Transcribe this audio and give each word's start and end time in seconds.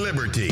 Liberty. 0.00 0.50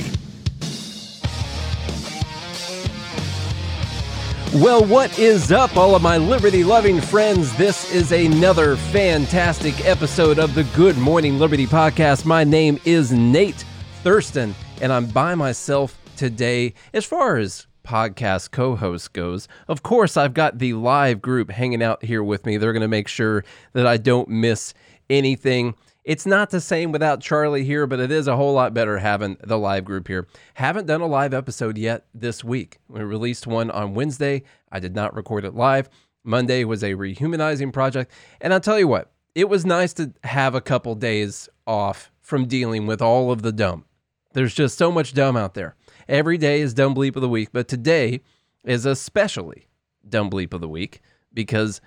Well, 4.53 4.85
what 4.85 5.16
is 5.19 5.53
up, 5.53 5.76
all 5.76 5.94
of 5.94 6.03
my 6.03 6.19
liberty 6.19 6.64
loving 6.64 7.01
friends? 7.01 7.56
This 7.56 7.92
is 7.95 8.13
another 8.13 8.76
fantastic 8.76 9.87
episode 9.87 10.38
of 10.38 10.54
the 10.54 10.64
Good 10.74 10.99
Morning 10.99 11.38
Liberty 11.38 11.67
podcast. 11.67 12.26
My 12.26 12.45
name 12.45 12.78
is 12.85 13.13
Nate 13.13 13.64
Thurston, 14.03 14.54
and 14.82 14.92
I'm 14.92 15.06
by 15.06 15.35
myself 15.35 15.96
today. 16.16 16.74
As 16.92 17.04
far 17.04 17.36
as 17.36 17.66
podcast 17.84 18.50
co 18.50 18.77
host 18.77 19.12
goes, 19.12 19.48
of 19.68 19.82
course, 19.82 20.16
I've 20.16 20.34
got 20.34 20.59
the 20.59 20.74
live 20.74 21.22
group 21.22 21.50
hanging 21.50 21.82
out 21.82 22.04
here 22.04 22.22
with 22.22 22.45
me. 22.45 22.56
They're 22.56 22.72
going 22.72 22.82
to 22.82 22.88
make 22.88 23.09
sure 23.09 23.45
that 23.72 23.86
I 23.86 23.96
don't 23.96 24.28
miss 24.28 24.74
anything. 25.09 25.74
It's 26.10 26.27
not 26.27 26.50
the 26.50 26.60
same 26.60 26.91
without 26.91 27.20
Charlie 27.20 27.62
here, 27.62 27.87
but 27.87 28.00
it 28.00 28.10
is 28.10 28.27
a 28.27 28.34
whole 28.34 28.52
lot 28.52 28.74
better 28.74 28.98
having 28.98 29.37
the 29.45 29.56
live 29.56 29.84
group 29.84 30.09
here. 30.09 30.27
Haven't 30.55 30.87
done 30.87 31.02
a 31.02 31.06
live 31.06 31.32
episode 31.32 31.78
yet 31.78 32.05
this 32.12 32.42
week. 32.42 32.80
We 32.88 33.05
released 33.05 33.46
one 33.46 33.70
on 33.70 33.95
Wednesday. 33.95 34.42
I 34.73 34.80
did 34.80 34.92
not 34.92 35.15
record 35.15 35.45
it 35.45 35.54
live. 35.54 35.88
Monday 36.24 36.65
was 36.65 36.82
a 36.82 36.96
rehumanizing 36.96 37.73
project. 37.73 38.10
And 38.41 38.52
I'll 38.52 38.59
tell 38.59 38.77
you 38.77 38.88
what, 38.88 39.12
it 39.37 39.48
was 39.48 39.65
nice 39.65 39.92
to 39.92 40.12
have 40.24 40.56
a 40.56 40.60
couple 40.60 40.96
days 40.96 41.48
off 41.65 42.10
from 42.20 42.48
dealing 42.48 42.88
with 42.88 43.01
all 43.01 43.30
of 43.30 43.42
the 43.42 43.52
dumb. 43.52 43.84
There's 44.32 44.52
just 44.52 44.77
so 44.77 44.90
much 44.90 45.15
dumb 45.15 45.37
out 45.37 45.54
there. 45.54 45.77
Every 46.09 46.38
day 46.38 46.60
is 46.60 46.74
dumb 46.74 46.92
bleep 46.92 47.15
of 47.15 47.23
the 47.23 47.29
week, 47.29 47.51
but 47.52 47.68
today 47.68 48.20
is 48.65 48.84
especially 48.84 49.68
dumb 50.09 50.29
bleep 50.29 50.54
of 50.54 50.60
the 50.60 50.68
week 50.68 51.02
because 51.32 51.80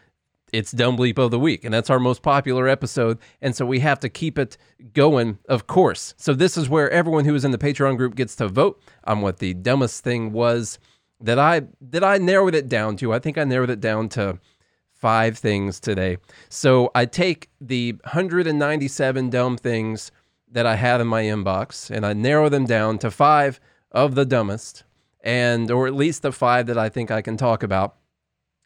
it's 0.54 0.72
Dumb 0.72 0.96
Bleep 0.96 1.18
of 1.18 1.32
the 1.32 1.40
Week, 1.40 1.66
and 1.66 1.74
that's 1.74 1.90
our 1.90 2.00
most 2.00 2.22
popular 2.22 2.68
episode. 2.68 3.18
And 3.42 3.56
so 3.56 3.66
we 3.66 3.80
have 3.80 4.00
to 4.02 4.08
keep 4.08 4.38
it 4.38 4.56
going, 4.94 5.40
of 5.50 5.66
course. 5.66 6.14
So 6.16 6.34
this 6.36 6.56
is 6.56 6.70
where 6.70 6.92
everyone 6.92 7.26
who 7.26 7.34
is 7.34 7.44
in 7.44 7.50
the 7.50 7.58
Patreon 7.58 7.98
group 7.98 8.14
gets 8.14 8.36
to 8.36 8.48
vote 8.48 8.80
on 9.04 9.22
what 9.22 9.40
the 9.40 9.56
dumbest 9.56 10.04
thing 10.04 10.32
was 10.32 10.78
that 11.20 11.40
I 11.40 11.64
that 11.82 12.04
I 12.04 12.20
narrowed 12.20 12.54
it 12.54 12.70
down 12.70 12.96
to. 12.98 13.12
I 13.14 13.20
think 13.20 13.38
I 13.38 13.44
narrowed 13.44 13.72
it 13.72 13.82
down 13.82 14.10
to 14.10 14.40
five 14.92 15.40
things 15.40 15.80
today. 15.80 16.18
So 16.50 16.92
I 16.94 17.06
take 17.06 17.50
the 17.60 17.94
197 18.04 19.30
dumb 19.32 19.58
things 19.58 20.12
that 20.52 20.68
I 20.68 20.76
have 20.76 21.02
in 21.02 21.08
my 21.08 21.24
inbox 21.24 21.90
and 21.90 22.06
I 22.06 22.14
narrow 22.14 22.48
them 22.48 22.66
down 22.66 23.00
to 23.00 23.10
five 23.10 23.60
of 23.92 24.14
the 24.14 24.26
dumbest, 24.26 24.84
and 25.22 25.72
or 25.72 25.88
at 25.88 25.96
least 25.96 26.22
the 26.22 26.32
five 26.32 26.68
that 26.68 26.78
I 26.78 26.90
think 26.90 27.10
I 27.10 27.24
can 27.24 27.38
talk 27.38 27.64
about 27.64 27.96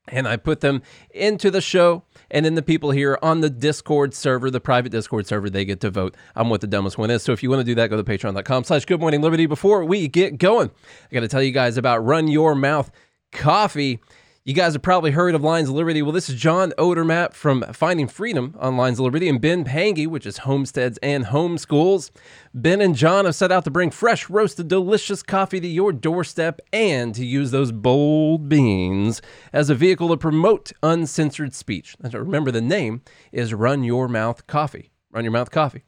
and 0.07 0.27
I 0.27 0.37
put 0.37 0.61
them 0.61 0.81
into 1.11 1.51
the 1.51 1.61
show. 1.61 2.03
And 2.29 2.45
then 2.45 2.55
the 2.55 2.61
people 2.61 2.91
here 2.91 3.17
on 3.21 3.41
the 3.41 3.49
Discord 3.49 4.13
server, 4.13 4.51
the 4.51 4.59
private 4.59 4.91
Discord 4.91 5.27
server, 5.27 5.49
they 5.49 5.63
get 5.63 5.79
to 5.81 5.89
vote 5.89 6.15
on 6.35 6.49
what 6.49 6.61
the 6.61 6.67
dumbest 6.67 6.97
one 6.97 7.09
is. 7.09 7.23
So 7.23 7.31
if 7.31 7.41
you 7.41 7.49
want 7.49 7.61
to 7.61 7.63
do 7.63 7.75
that, 7.75 7.89
go 7.89 7.95
to 7.95 8.03
patreon.com 8.03 8.65
slash 8.65 8.85
good 8.85 8.99
morning 8.99 9.21
liberty. 9.21 9.45
Before 9.45 9.85
we 9.85 10.07
get 10.07 10.37
going, 10.37 10.69
I 11.09 11.13
got 11.13 11.21
to 11.21 11.27
tell 11.27 11.41
you 11.41 11.51
guys 11.51 11.77
about 11.77 12.03
Run 12.05 12.27
Your 12.27 12.53
Mouth 12.55 12.91
Coffee. 13.31 14.01
You 14.47 14.53
guys 14.53 14.71
have 14.71 14.81
probably 14.81 15.11
heard 15.11 15.35
of 15.35 15.43
Lions 15.43 15.67
of 15.67 15.75
Liberty. 15.75 16.01
Well, 16.01 16.13
this 16.13 16.29
is 16.29 16.39
John 16.39 16.71
Odermatt 16.77 17.33
from 17.33 17.63
Finding 17.73 18.07
Freedom 18.07 18.55
on 18.57 18.77
Lions 18.77 18.97
of 18.97 19.03
Liberty 19.03 19.27
and 19.27 19.41
Ben 19.41 19.65
Pangy, 19.65 20.07
which 20.07 20.25
is 20.25 20.37
Homesteads 20.37 20.97
and 21.03 21.25
Homeschools. 21.25 22.11
Ben 22.53 22.79
and 22.79 22.95
John 22.95 23.25
have 23.25 23.35
set 23.35 23.51
out 23.51 23.65
to 23.65 23.69
bring 23.69 23.91
fresh, 23.91 24.29
roasted, 24.29 24.69
delicious 24.69 25.21
coffee 25.21 25.59
to 25.59 25.67
your 25.67 25.91
doorstep 25.91 26.61
and 26.71 27.13
to 27.13 27.25
use 27.25 27.51
those 27.51 27.73
bold 27.73 28.47
beans 28.47 29.21
as 29.51 29.69
a 29.69 29.75
vehicle 29.75 30.07
to 30.07 30.15
promote 30.15 30.71
uncensored 30.81 31.53
speech. 31.53 31.97
Remember, 31.99 32.49
the 32.49 32.61
name 32.61 33.01
is 33.33 33.53
Run 33.53 33.83
Your 33.83 34.07
Mouth 34.07 34.47
Coffee. 34.47 34.93
Run 35.11 35.25
Your 35.25 35.33
Mouth 35.33 35.51
Coffee. 35.51 35.83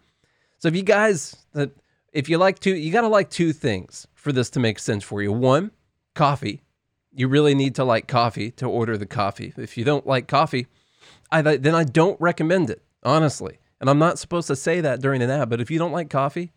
So 0.58 0.68
if 0.68 0.76
you 0.76 0.84
guys, 0.84 1.34
if 2.12 2.28
you 2.28 2.38
like 2.38 2.60
to, 2.60 2.76
you 2.76 2.92
got 2.92 3.02
to 3.02 3.08
like 3.08 3.30
two 3.30 3.54
things 3.54 4.06
for 4.16 4.34
this 4.34 4.50
to 4.50 4.60
make 4.60 4.80
sense 4.80 5.06
for 5.06 5.22
you. 5.22 5.32
One, 5.32 5.72
coffee 6.14 6.64
you 7.14 7.28
really 7.28 7.56
need 7.56 7.76
to 7.76 7.84
like 7.84 8.08
coffee 8.08 8.52
to 8.52 8.66
order 8.66 8.98
the 8.98 9.06
coffee. 9.06 9.54
If 9.58 9.78
you 9.78 9.84
don't 9.84 10.08
like 10.08 10.28
coffee, 10.28 10.68
I, 11.32 11.42
then 11.42 11.76
I 11.76 11.84
don't 11.84 12.20
recommend 12.20 12.70
it, 12.70 12.84
honestly. 13.04 13.60
And 13.80 13.90
I'm 13.90 14.00
not 14.00 14.20
supposed 14.20 14.48
to 14.48 14.56
say 14.56 14.82
that 14.82 15.02
during 15.02 15.22
an 15.22 15.30
ad, 15.30 15.50
but 15.50 15.62
if 15.62 15.72
you 15.72 15.80
don't 15.80 15.92
like 15.92 16.10
coffee, 16.10 16.52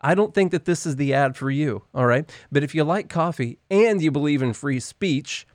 I 0.00 0.14
don't 0.14 0.34
think 0.34 0.52
that 0.52 0.64
this 0.64 0.86
is 0.86 0.96
the 0.96 1.14
ad 1.14 1.36
for 1.36 1.50
you, 1.50 1.84
all 1.94 2.06
right? 2.06 2.30
But 2.52 2.62
if 2.62 2.74
you 2.74 2.84
like 2.84 3.08
coffee 3.08 3.58
and 3.70 4.00
you 4.00 4.10
believe 4.10 4.42
in 4.42 4.52
free 4.52 4.80
speech, 4.80 5.46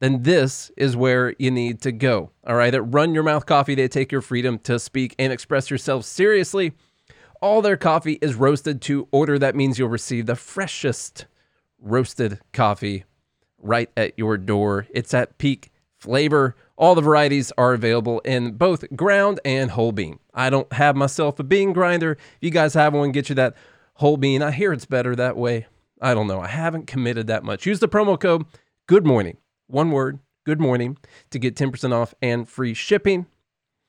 then 0.00 0.22
this 0.22 0.70
is 0.76 0.96
where 0.96 1.34
you 1.38 1.50
need 1.50 1.80
to 1.82 1.92
go, 1.92 2.30
all 2.46 2.56
right? 2.56 2.74
At 2.74 2.92
Run 2.92 3.14
Your 3.14 3.22
Mouth 3.22 3.46
Coffee, 3.46 3.74
they 3.74 3.88
take 3.88 4.12
your 4.12 4.20
freedom 4.20 4.58
to 4.60 4.78
speak 4.78 5.14
and 5.18 5.32
express 5.32 5.70
yourself 5.70 6.04
seriously. 6.04 6.72
All 7.40 7.62
their 7.62 7.76
coffee 7.76 8.18
is 8.22 8.36
roasted 8.36 8.80
to 8.82 9.08
order. 9.10 9.38
That 9.38 9.56
means 9.56 9.78
you'll 9.78 9.88
receive 9.88 10.26
the 10.26 10.36
freshest 10.36 11.26
roasted 11.80 12.38
coffee 12.52 13.04
right 13.62 13.90
at 13.96 14.18
your 14.18 14.36
door. 14.36 14.86
It's 14.90 15.14
at 15.14 15.38
peak 15.38 15.70
flavor. 15.98 16.56
All 16.76 16.94
the 16.94 17.00
varieties 17.00 17.52
are 17.56 17.72
available 17.72 18.20
in 18.20 18.52
both 18.52 18.84
ground 18.96 19.40
and 19.44 19.70
whole 19.70 19.92
bean. 19.92 20.18
I 20.34 20.50
don't 20.50 20.70
have 20.72 20.96
myself 20.96 21.38
a 21.38 21.44
bean 21.44 21.72
grinder. 21.72 22.12
If 22.12 22.38
you 22.40 22.50
guys 22.50 22.74
have 22.74 22.92
one, 22.92 23.12
get 23.12 23.28
you 23.28 23.34
that 23.36 23.54
whole 23.94 24.16
bean. 24.16 24.42
I 24.42 24.50
hear 24.50 24.72
it's 24.72 24.84
better 24.84 25.14
that 25.16 25.36
way. 25.36 25.66
I 26.00 26.14
don't 26.14 26.26
know. 26.26 26.40
I 26.40 26.48
haven't 26.48 26.88
committed 26.88 27.28
that 27.28 27.44
much. 27.44 27.66
Use 27.66 27.78
the 27.78 27.88
promo 27.88 28.18
code 28.18 28.44
Good 28.86 29.06
Morning, 29.06 29.36
one 29.68 29.92
word, 29.92 30.18
Good 30.44 30.60
Morning, 30.60 30.98
to 31.30 31.38
get 31.38 31.54
10% 31.54 31.92
off 31.92 32.14
and 32.20 32.48
free 32.48 32.74
shipping. 32.74 33.26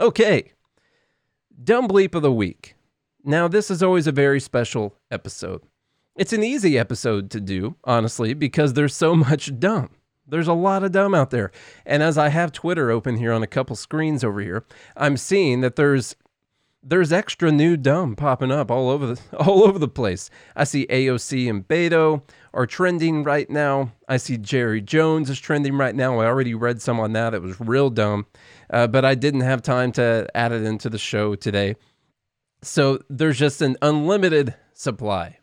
Okay, 0.01 0.53
Dumb 1.63 1.89
Bleep 1.89 2.15
of 2.15 2.23
the 2.23 2.33
Week. 2.33 2.77
Now, 3.25 3.49
this 3.49 3.69
is 3.69 3.83
always 3.83 4.07
a 4.07 4.13
very 4.13 4.39
special 4.39 4.95
episode. 5.11 5.63
It's 6.15 6.33
an 6.33 6.45
easy 6.45 6.79
episode 6.79 7.31
to 7.31 7.41
do, 7.41 7.75
honestly, 7.83 8.33
because 8.33 8.75
there's 8.75 8.95
so 8.95 9.15
much 9.17 9.59
dumb. 9.59 9.91
There's 10.27 10.47
a 10.47 10.53
lot 10.53 10.85
of 10.85 10.93
dumb 10.93 11.15
out 11.15 11.31
there. 11.31 11.51
And 11.85 12.01
as 12.03 12.17
I 12.17 12.29
have 12.29 12.53
Twitter 12.53 12.91
open 12.91 13.17
here 13.17 13.33
on 13.33 13.43
a 13.43 13.49
couple 13.49 13.75
screens 13.75 14.23
over 14.23 14.41
here, 14.41 14.65
I'm 14.97 15.17
seeing 15.17 15.61
that 15.63 15.77
there's 15.77 16.15
there's 16.81 17.13
extra 17.13 17.51
new 17.51 17.77
dumb 17.77 18.15
popping 18.15 18.53
up 18.53 18.71
all 18.71 18.89
over 18.89 19.07
the 19.15 19.21
all 19.37 19.65
over 19.65 19.79
the 19.79 19.89
place. 19.89 20.31
I 20.55 20.65
see 20.65 20.87
AOC 20.87 21.51
and 21.51 21.67
Beto 21.67 22.23
are 22.55 22.67
trending 22.67 23.25
right 23.25 23.49
now. 23.51 23.93
I 24.09 24.17
see 24.17 24.37
Jerry 24.37 24.81
Jones 24.81 25.29
is 25.29 25.41
trending 25.41 25.77
right 25.77 25.95
now. 25.95 26.21
I 26.21 26.27
already 26.27 26.55
read 26.55 26.81
some 26.81 27.01
on 27.01 27.15
that. 27.15 27.35
It 27.35 27.43
was 27.43 27.61
real 27.61 27.91
dumb, 27.91 28.27
uh, 28.71 28.87
but 28.87 29.05
I 29.05 29.15
didn't 29.15 29.41
have 29.41 29.63
time 29.63 29.93
to 29.93 30.29
add 30.35 30.53
it 30.53 30.63
into 30.63 30.91
the 30.91 30.99
show 30.99 31.35
today. 31.35 31.77
So 32.63 33.01
there's 33.09 33.39
just 33.39 33.63
an 33.63 33.77
unlimited 33.83 34.55
supply 34.75 35.39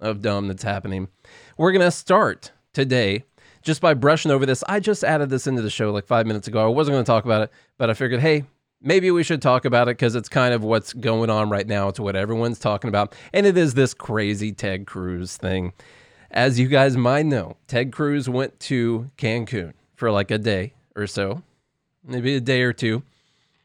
of 0.00 0.20
dumb 0.20 0.48
that's 0.48 0.62
happening. 0.62 1.08
We're 1.56 1.72
gonna 1.72 1.90
start 1.90 2.52
today 2.72 3.24
just 3.66 3.80
by 3.80 3.92
brushing 3.92 4.30
over 4.30 4.46
this. 4.46 4.62
I 4.68 4.80
just 4.80 5.02
added 5.04 5.28
this 5.28 5.46
into 5.46 5.60
the 5.60 5.70
show 5.70 5.92
like 5.92 6.06
five 6.06 6.24
minutes 6.24 6.46
ago. 6.46 6.64
I 6.64 6.68
wasn't 6.68 6.94
going 6.94 7.04
to 7.04 7.10
talk 7.10 7.24
about 7.24 7.42
it, 7.42 7.50
but 7.78 7.90
I 7.90 7.94
figured, 7.94 8.20
hey, 8.20 8.44
maybe 8.80 9.10
we 9.10 9.24
should 9.24 9.42
talk 9.42 9.64
about 9.64 9.88
it 9.88 9.96
because 9.96 10.14
it's 10.14 10.28
kind 10.28 10.54
of 10.54 10.62
what's 10.62 10.92
going 10.92 11.30
on 11.30 11.50
right 11.50 11.66
now. 11.66 11.88
It's 11.88 11.98
what 11.98 12.14
everyone's 12.14 12.60
talking 12.60 12.88
about. 12.88 13.14
And 13.34 13.44
it 13.44 13.58
is 13.58 13.74
this 13.74 13.92
crazy 13.92 14.52
Ted 14.52 14.86
Cruz 14.86 15.36
thing. 15.36 15.72
As 16.30 16.60
you 16.60 16.68
guys 16.68 16.96
might 16.96 17.26
know, 17.26 17.56
Ted 17.66 17.92
Cruz 17.92 18.28
went 18.28 18.58
to 18.60 19.10
Cancun 19.18 19.72
for 19.96 20.12
like 20.12 20.30
a 20.30 20.38
day 20.38 20.74
or 20.94 21.08
so, 21.08 21.42
maybe 22.06 22.36
a 22.36 22.40
day 22.40 22.62
or 22.62 22.72
two. 22.72 23.02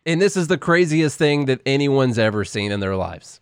And 0.06 0.22
this 0.22 0.36
is 0.36 0.48
the 0.48 0.58
craziest 0.58 1.18
thing 1.18 1.46
that 1.46 1.62
anyone's 1.66 2.18
ever 2.18 2.44
seen 2.44 2.72
in 2.72 2.80
their 2.80 2.96
lives. 2.96 3.40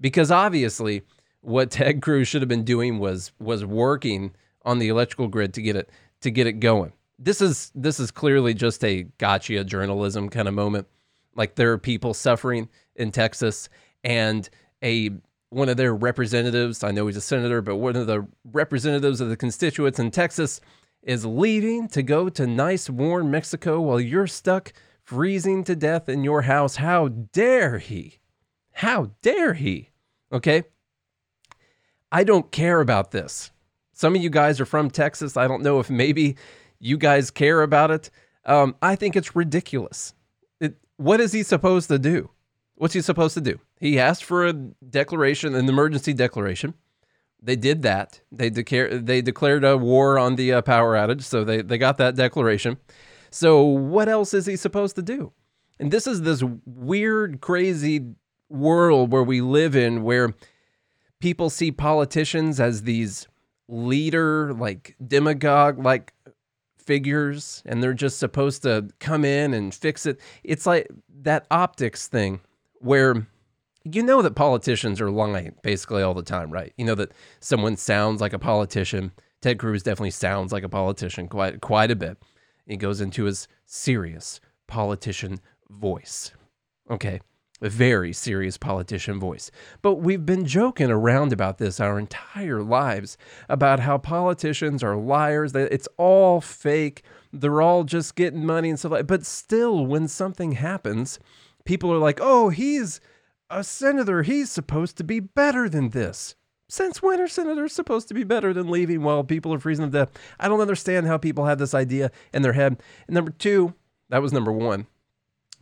Because 0.00 0.30
obviously, 0.30 1.02
what 1.40 1.70
Ted 1.70 2.02
Cruz 2.02 2.28
should 2.28 2.42
have 2.42 2.48
been 2.48 2.64
doing 2.64 2.98
was 2.98 3.32
was 3.38 3.64
working 3.64 4.32
on 4.64 4.78
the 4.78 4.88
electrical 4.88 5.28
grid 5.28 5.54
to 5.54 5.62
get 5.62 5.76
it 5.76 5.90
to 6.22 6.30
get 6.30 6.46
it 6.46 6.54
going. 6.54 6.92
This 7.18 7.40
is 7.40 7.70
this 7.74 8.00
is 8.00 8.10
clearly 8.10 8.54
just 8.54 8.84
a 8.84 9.04
gotcha 9.18 9.62
journalism 9.64 10.28
kind 10.28 10.48
of 10.48 10.54
moment. 10.54 10.86
Like 11.34 11.54
there 11.54 11.72
are 11.72 11.78
people 11.78 12.12
suffering 12.12 12.68
in 12.96 13.12
Texas 13.12 13.68
and 14.02 14.48
a 14.82 15.10
one 15.50 15.68
of 15.68 15.76
their 15.76 15.94
representatives, 15.94 16.84
I 16.84 16.92
know 16.92 17.08
he's 17.08 17.16
a 17.16 17.20
senator, 17.20 17.60
but 17.60 17.76
one 17.76 17.96
of 17.96 18.06
the 18.06 18.26
representatives 18.52 19.20
of 19.20 19.28
the 19.28 19.36
constituents 19.36 19.98
in 19.98 20.12
Texas 20.12 20.60
is 21.02 21.24
leaving 21.24 21.88
to 21.88 22.02
go 22.02 22.28
to 22.28 22.46
nice, 22.46 22.90
warm 22.90 23.30
Mexico 23.30 23.80
while 23.80 24.00
you're 24.00 24.26
stuck 24.26 24.72
freezing 25.02 25.64
to 25.64 25.74
death 25.74 26.08
in 26.08 26.24
your 26.24 26.42
house. 26.42 26.76
How 26.76 27.08
dare 27.08 27.78
he? 27.78 28.18
How 28.72 29.10
dare 29.22 29.54
he? 29.54 29.90
Okay. 30.32 30.64
I 32.12 32.24
don't 32.24 32.50
care 32.50 32.80
about 32.80 33.10
this. 33.10 33.50
Some 33.92 34.14
of 34.16 34.22
you 34.22 34.30
guys 34.30 34.60
are 34.60 34.66
from 34.66 34.90
Texas. 34.90 35.36
I 35.36 35.46
don't 35.48 35.62
know 35.62 35.80
if 35.80 35.90
maybe 35.90 36.36
you 36.78 36.96
guys 36.96 37.30
care 37.30 37.62
about 37.62 37.90
it. 37.90 38.10
Um, 38.44 38.74
I 38.80 38.96
think 38.96 39.16
it's 39.16 39.36
ridiculous. 39.36 40.14
It, 40.60 40.76
what 40.96 41.20
is 41.20 41.32
he 41.32 41.42
supposed 41.42 41.88
to 41.88 41.98
do? 41.98 42.30
What's 42.76 42.94
he 42.94 43.02
supposed 43.02 43.34
to 43.34 43.40
do? 43.40 43.60
He 43.78 43.98
asked 43.98 44.24
for 44.24 44.46
a 44.46 44.52
declaration, 44.52 45.54
an 45.54 45.68
emergency 45.68 46.14
declaration. 46.14 46.74
They 47.42 47.56
did 47.56 47.82
that. 47.82 48.20
They 48.30 48.50
declared 48.50 49.06
they 49.06 49.22
declared 49.22 49.64
a 49.64 49.76
war 49.76 50.18
on 50.18 50.36
the 50.36 50.52
uh, 50.52 50.62
power 50.62 50.94
outage, 50.94 51.22
so 51.22 51.44
they 51.44 51.62
they 51.62 51.78
got 51.78 51.98
that 51.98 52.16
declaration. 52.16 52.78
So, 53.30 53.62
what 53.62 54.08
else 54.08 54.34
is 54.34 54.46
he 54.46 54.56
supposed 54.56 54.96
to 54.96 55.02
do? 55.02 55.32
And 55.78 55.90
this 55.90 56.06
is 56.06 56.22
this 56.22 56.42
weird, 56.66 57.40
crazy 57.40 58.14
world 58.48 59.12
where 59.12 59.22
we 59.22 59.40
live 59.40 59.74
in 59.76 60.02
where 60.02 60.34
people 61.20 61.48
see 61.48 61.70
politicians 61.70 62.60
as 62.60 62.82
these 62.82 63.28
leader, 63.68 64.52
like 64.52 64.96
demagogue, 65.06 65.78
like 65.78 66.12
figures, 66.76 67.62
and 67.64 67.82
they're 67.82 67.94
just 67.94 68.18
supposed 68.18 68.62
to 68.62 68.88
come 68.98 69.24
in 69.24 69.54
and 69.54 69.72
fix 69.72 70.06
it. 70.06 70.20
It's 70.42 70.66
like 70.66 70.88
that 71.22 71.46
optics 71.50 72.08
thing 72.08 72.40
where 72.80 73.26
you 73.84 74.02
know 74.02 74.22
that 74.22 74.34
politicians 74.34 75.00
are 75.00 75.10
lying 75.10 75.54
basically 75.62 76.02
all 76.02 76.14
the 76.14 76.22
time, 76.22 76.50
right? 76.50 76.72
You 76.76 76.84
know 76.84 76.94
that 76.96 77.12
someone 77.40 77.76
sounds 77.76 78.20
like 78.20 78.32
a 78.32 78.38
politician. 78.38 79.12
Ted 79.40 79.58
Cruz 79.58 79.82
definitely 79.82 80.10
sounds 80.10 80.52
like 80.52 80.64
a 80.64 80.68
politician 80.68 81.28
quite 81.28 81.60
quite 81.60 81.90
a 81.90 81.96
bit. 81.96 82.18
He 82.66 82.76
goes 82.76 83.00
into 83.00 83.24
his 83.24 83.48
serious 83.66 84.40
politician 84.66 85.40
voice. 85.68 86.32
Okay 86.90 87.20
a 87.62 87.68
very 87.68 88.12
serious 88.12 88.56
politician 88.56 89.20
voice. 89.20 89.50
But 89.82 89.96
we've 89.96 90.24
been 90.24 90.46
joking 90.46 90.90
around 90.90 91.32
about 91.32 91.58
this 91.58 91.80
our 91.80 91.98
entire 91.98 92.62
lives 92.62 93.18
about 93.48 93.80
how 93.80 93.98
politicians 93.98 94.82
are 94.82 94.96
liars, 94.96 95.52
that 95.52 95.72
it's 95.72 95.88
all 95.96 96.40
fake, 96.40 97.02
they're 97.32 97.62
all 97.62 97.84
just 97.84 98.16
getting 98.16 98.44
money 98.44 98.70
and 98.70 98.78
stuff 98.78 98.92
like 98.92 99.06
But 99.06 99.26
still, 99.26 99.86
when 99.86 100.08
something 100.08 100.52
happens, 100.52 101.18
people 101.64 101.92
are 101.92 101.98
like, 101.98 102.18
oh, 102.22 102.48
he's 102.48 103.00
a 103.50 103.64
senator. 103.64 104.22
He's 104.22 104.50
supposed 104.50 104.96
to 104.96 105.04
be 105.04 105.20
better 105.20 105.68
than 105.68 105.90
this. 105.90 106.36
Since 106.68 107.02
when 107.02 107.20
are 107.20 107.26
senators 107.26 107.72
supposed 107.72 108.06
to 108.08 108.14
be 108.14 108.22
better 108.22 108.54
than 108.54 108.70
leaving 108.70 109.02
while 109.02 109.24
people 109.24 109.52
are 109.52 109.58
freezing 109.58 109.86
to 109.86 109.90
death? 109.90 110.12
I 110.38 110.46
don't 110.46 110.60
understand 110.60 111.08
how 111.08 111.18
people 111.18 111.46
have 111.46 111.58
this 111.58 111.74
idea 111.74 112.12
in 112.32 112.42
their 112.42 112.52
head. 112.52 112.80
And 113.08 113.14
number 113.14 113.32
two, 113.32 113.74
that 114.08 114.22
was 114.22 114.32
number 114.32 114.52
one, 114.52 114.86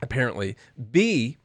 apparently. 0.03 0.55
B, 0.91 1.39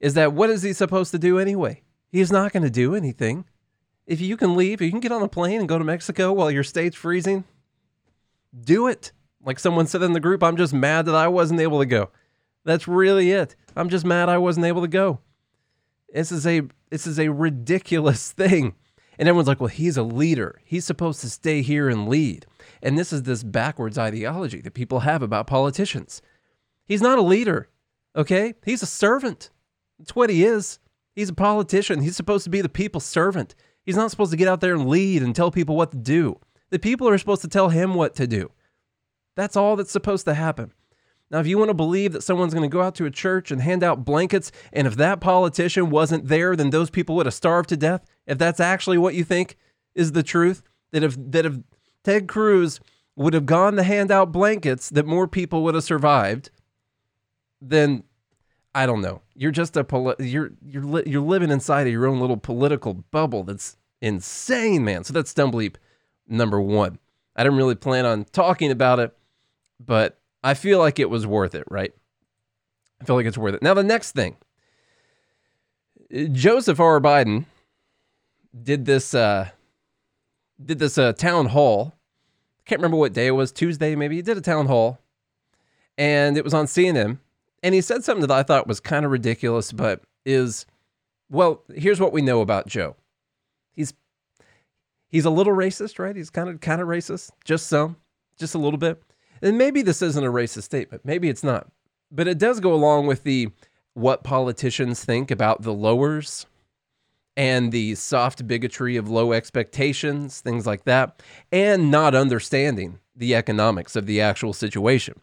is 0.00 0.14
that 0.14 0.34
what 0.34 0.50
is 0.50 0.62
he 0.62 0.74
supposed 0.74 1.12
to 1.12 1.18
do 1.18 1.38
anyway? 1.38 1.82
He's 2.12 2.30
not 2.30 2.52
going 2.52 2.62
to 2.62 2.70
do 2.70 2.94
anything. 2.94 3.46
If 4.06 4.20
you 4.20 4.36
can 4.36 4.54
leave, 4.54 4.82
you 4.82 4.90
can 4.90 5.00
get 5.00 5.12
on 5.12 5.22
a 5.22 5.28
plane 5.28 5.60
and 5.60 5.68
go 5.68 5.78
to 5.78 5.84
Mexico 5.84 6.32
while 6.32 6.50
your 6.50 6.64
state's 6.64 6.96
freezing, 6.96 7.44
do 8.60 8.86
it. 8.86 9.12
Like 9.42 9.58
someone 9.58 9.86
said 9.86 10.02
in 10.02 10.12
the 10.12 10.20
group, 10.20 10.42
I'm 10.42 10.56
just 10.56 10.74
mad 10.74 11.06
that 11.06 11.14
I 11.14 11.28
wasn't 11.28 11.60
able 11.60 11.78
to 11.78 11.86
go. 11.86 12.10
That's 12.64 12.86
really 12.86 13.30
it. 13.30 13.56
I'm 13.74 13.88
just 13.88 14.04
mad 14.04 14.28
I 14.28 14.36
wasn't 14.36 14.66
able 14.66 14.82
to 14.82 14.88
go. 14.88 15.20
This 16.12 16.32
is 16.32 16.46
a 16.46 16.62
this 16.90 17.06
is 17.06 17.18
a 17.18 17.28
ridiculous 17.28 18.32
thing. 18.32 18.74
And 19.18 19.28
everyone's 19.28 19.48
like, 19.48 19.60
well, 19.60 19.68
he's 19.68 19.98
a 19.98 20.02
leader. 20.02 20.60
He's 20.64 20.86
supposed 20.86 21.20
to 21.20 21.28
stay 21.28 21.60
here 21.60 21.90
and 21.90 22.08
lead. 22.08 22.46
And 22.82 22.98
this 22.98 23.12
is 23.12 23.24
this 23.24 23.42
backwards 23.42 23.98
ideology 23.98 24.62
that 24.62 24.72
people 24.72 25.00
have 25.00 25.22
about 25.22 25.46
politicians. 25.46 26.22
He's 26.86 27.02
not 27.02 27.18
a 27.18 27.22
leader, 27.22 27.68
okay? 28.16 28.54
He's 28.64 28.82
a 28.82 28.86
servant. 28.86 29.50
That's 29.98 30.16
what 30.16 30.30
he 30.30 30.42
is. 30.42 30.78
He's 31.14 31.28
a 31.28 31.34
politician. 31.34 32.00
He's 32.00 32.16
supposed 32.16 32.44
to 32.44 32.50
be 32.50 32.62
the 32.62 32.70
people's 32.70 33.04
servant. 33.04 33.54
He's 33.84 33.96
not 33.96 34.10
supposed 34.10 34.30
to 34.30 34.38
get 34.38 34.48
out 34.48 34.62
there 34.62 34.74
and 34.74 34.88
lead 34.88 35.22
and 35.22 35.36
tell 35.36 35.50
people 35.50 35.76
what 35.76 35.90
to 35.90 35.98
do. 35.98 36.40
The 36.70 36.78
people 36.78 37.06
are 37.06 37.18
supposed 37.18 37.42
to 37.42 37.48
tell 37.48 37.68
him 37.68 37.94
what 37.94 38.14
to 38.14 38.26
do. 38.26 38.50
That's 39.36 39.56
all 39.56 39.76
that's 39.76 39.90
supposed 39.90 40.24
to 40.24 40.34
happen. 40.34 40.72
Now, 41.30 41.38
if 41.38 41.46
you 41.46 41.58
want 41.58 41.68
to 41.68 41.74
believe 41.74 42.12
that 42.12 42.24
someone's 42.24 42.54
going 42.54 42.68
to 42.68 42.72
go 42.72 42.82
out 42.82 42.96
to 42.96 43.06
a 43.06 43.10
church 43.10 43.50
and 43.50 43.62
hand 43.62 43.84
out 43.84 44.04
blankets, 44.04 44.50
and 44.72 44.86
if 44.86 44.96
that 44.96 45.20
politician 45.20 45.90
wasn't 45.90 46.26
there, 46.26 46.56
then 46.56 46.70
those 46.70 46.90
people 46.90 47.14
would 47.16 47.26
have 47.26 47.34
starved 47.34 47.68
to 47.68 47.76
death, 47.76 48.04
if 48.26 48.36
that's 48.36 48.58
actually 48.58 48.98
what 48.98 49.14
you 49.14 49.22
think 49.22 49.56
is 49.94 50.12
the 50.12 50.24
truth, 50.24 50.62
that 50.90 51.04
if, 51.04 51.16
that 51.16 51.46
if 51.46 51.58
Ted 52.02 52.26
Cruz 52.26 52.80
would 53.14 53.34
have 53.34 53.46
gone 53.46 53.76
to 53.76 53.82
hand 53.82 54.10
out 54.10 54.32
blankets, 54.32 54.90
that 54.90 55.06
more 55.06 55.28
people 55.28 55.62
would 55.62 55.74
have 55.74 55.84
survived, 55.84 56.50
then 57.60 58.02
I 58.74 58.86
don't 58.86 59.00
know. 59.00 59.22
You're 59.34 59.50
just 59.50 59.76
a 59.76 59.84
poli- 59.84 60.14
you're 60.20 60.52
you're 60.64 60.84
li- 60.84 61.02
you're 61.06 61.22
living 61.22 61.50
inside 61.50 61.86
of 61.86 61.92
your 61.92 62.06
own 62.06 62.20
little 62.20 62.36
political 62.36 62.94
bubble. 62.94 63.42
That's 63.42 63.76
insane, 64.00 64.84
man. 64.84 65.04
So 65.04 65.12
that's 65.12 65.34
Dumb 65.34 65.52
Bleep 65.52 65.76
number 66.28 66.60
one. 66.60 66.98
I 67.34 67.42
didn't 67.42 67.58
really 67.58 67.74
plan 67.74 68.06
on 68.06 68.24
talking 68.24 68.70
about 68.70 69.00
it, 69.00 69.16
but 69.84 70.19
I 70.42 70.54
feel 70.54 70.78
like 70.78 70.98
it 70.98 71.10
was 71.10 71.26
worth 71.26 71.54
it, 71.54 71.64
right? 71.70 71.92
I 73.00 73.04
feel 73.04 73.16
like 73.16 73.26
it's 73.26 73.38
worth 73.38 73.54
it. 73.54 73.62
Now 73.62 73.74
the 73.74 73.82
next 73.82 74.12
thing, 74.12 74.36
Joseph 76.32 76.80
R. 76.80 77.00
Biden 77.00 77.46
did 78.62 78.84
this 78.84 79.14
uh, 79.14 79.50
did 80.64 80.78
this 80.78 80.98
uh, 80.98 81.12
town 81.12 81.46
hall. 81.46 81.94
I 82.60 82.62
can't 82.68 82.80
remember 82.80 82.96
what 82.96 83.12
day 83.12 83.26
it 83.28 83.32
was. 83.32 83.52
Tuesday, 83.52 83.94
maybe. 83.94 84.16
He 84.16 84.22
did 84.22 84.36
a 84.36 84.42
town 84.42 84.66
hall, 84.66 84.98
and 85.96 86.36
it 86.36 86.44
was 86.44 86.54
on 86.54 86.66
CNN 86.66 87.18
and 87.62 87.74
he 87.74 87.80
said 87.80 88.04
something 88.04 88.26
that 88.26 88.30
I 88.30 88.42
thought 88.42 88.66
was 88.66 88.80
kind 88.80 89.04
of 89.04 89.10
ridiculous, 89.10 89.72
but 89.72 90.02
is 90.24 90.66
well, 91.30 91.62
here's 91.74 92.00
what 92.00 92.12
we 92.12 92.22
know 92.22 92.40
about 92.40 92.66
Joe. 92.66 92.96
He's 93.72 93.94
he's 95.08 95.24
a 95.24 95.30
little 95.30 95.54
racist, 95.54 95.98
right? 95.98 96.16
He's 96.16 96.30
kind 96.30 96.48
of 96.48 96.60
kind 96.60 96.80
of 96.80 96.88
racist, 96.88 97.30
just 97.44 97.66
some, 97.66 97.96
just 98.38 98.54
a 98.54 98.58
little 98.58 98.78
bit. 98.78 99.02
And 99.42 99.58
maybe 99.58 99.82
this 99.82 100.02
isn't 100.02 100.24
a 100.24 100.30
racist 100.30 100.64
statement. 100.64 101.04
Maybe 101.04 101.28
it's 101.28 101.44
not. 101.44 101.68
But 102.10 102.28
it 102.28 102.38
does 102.38 102.60
go 102.60 102.72
along 102.74 103.06
with 103.06 103.22
the 103.22 103.50
what 103.94 104.24
politicians 104.24 105.04
think 105.04 105.30
about 105.30 105.62
the 105.62 105.72
lowers 105.72 106.46
and 107.36 107.72
the 107.72 107.94
soft 107.94 108.46
bigotry 108.46 108.96
of 108.96 109.08
low 109.08 109.32
expectations, 109.32 110.40
things 110.40 110.66
like 110.66 110.84
that, 110.84 111.22
and 111.52 111.90
not 111.90 112.14
understanding 112.14 112.98
the 113.16 113.34
economics 113.34 113.96
of 113.96 114.06
the 114.06 114.20
actual 114.20 114.52
situation 114.52 115.20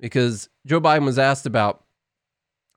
because 0.00 0.48
Joe 0.66 0.80
Biden 0.80 1.04
was 1.04 1.18
asked 1.18 1.46
about 1.46 1.84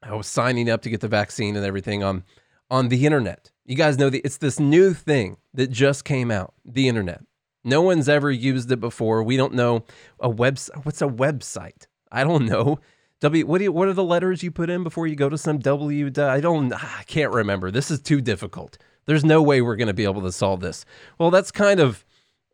I 0.03 0.15
was 0.15 0.27
signing 0.27 0.69
up 0.69 0.81
to 0.81 0.89
get 0.89 1.01
the 1.01 1.07
vaccine 1.07 1.55
and 1.55 1.65
everything 1.65 2.03
on 2.03 2.23
on 2.69 2.89
the 2.89 3.05
internet. 3.05 3.51
You 3.65 3.75
guys 3.75 3.97
know 3.97 4.09
that 4.09 4.25
it's 4.25 4.37
this 4.37 4.59
new 4.59 4.93
thing 4.93 5.37
that 5.53 5.69
just 5.69 6.05
came 6.05 6.31
out, 6.31 6.53
the 6.65 6.87
internet. 6.87 7.21
No 7.63 7.81
one's 7.81 8.09
ever 8.09 8.31
used 8.31 8.71
it 8.71 8.79
before. 8.79 9.23
We 9.23 9.37
don't 9.37 9.53
know 9.53 9.85
a 10.19 10.29
website. 10.29 10.83
What's 10.85 11.01
a 11.01 11.07
website? 11.07 11.87
I 12.11 12.23
don't 12.23 12.45
know. 12.45 12.79
W. 13.21 13.45
What 13.45 13.59
do 13.59 13.65
you, 13.65 13.71
What 13.71 13.87
are 13.87 13.93
the 13.93 14.03
letters 14.03 14.41
you 14.41 14.51
put 14.51 14.69
in 14.69 14.83
before 14.83 15.05
you 15.05 15.15
go 15.15 15.29
to 15.29 15.37
some 15.37 15.59
W? 15.59 16.11
I 16.17 16.39
don't. 16.39 16.73
I 16.73 17.03
can't 17.05 17.31
remember. 17.31 17.69
This 17.69 17.91
is 17.91 18.01
too 18.01 18.19
difficult. 18.19 18.77
There's 19.05 19.23
no 19.23 19.41
way 19.41 19.61
we're 19.61 19.75
going 19.75 19.87
to 19.87 19.93
be 19.93 20.03
able 20.03 20.21
to 20.21 20.31
solve 20.31 20.61
this. 20.61 20.85
Well, 21.19 21.31
that's 21.31 21.51
kind 21.51 21.79
of 21.79 22.03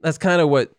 that's 0.01 0.17
kind 0.17 0.41
of 0.41 0.49
what 0.49 0.71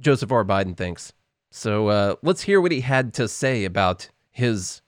Joseph 0.00 0.32
R. 0.32 0.44
Biden 0.44 0.76
thinks. 0.76 1.12
So 1.50 1.88
uh, 1.88 2.14
let's 2.22 2.42
hear 2.42 2.60
what 2.60 2.72
he 2.72 2.80
had 2.80 3.14
to 3.14 3.28
say 3.28 3.64
about 3.64 4.10
his 4.30 4.82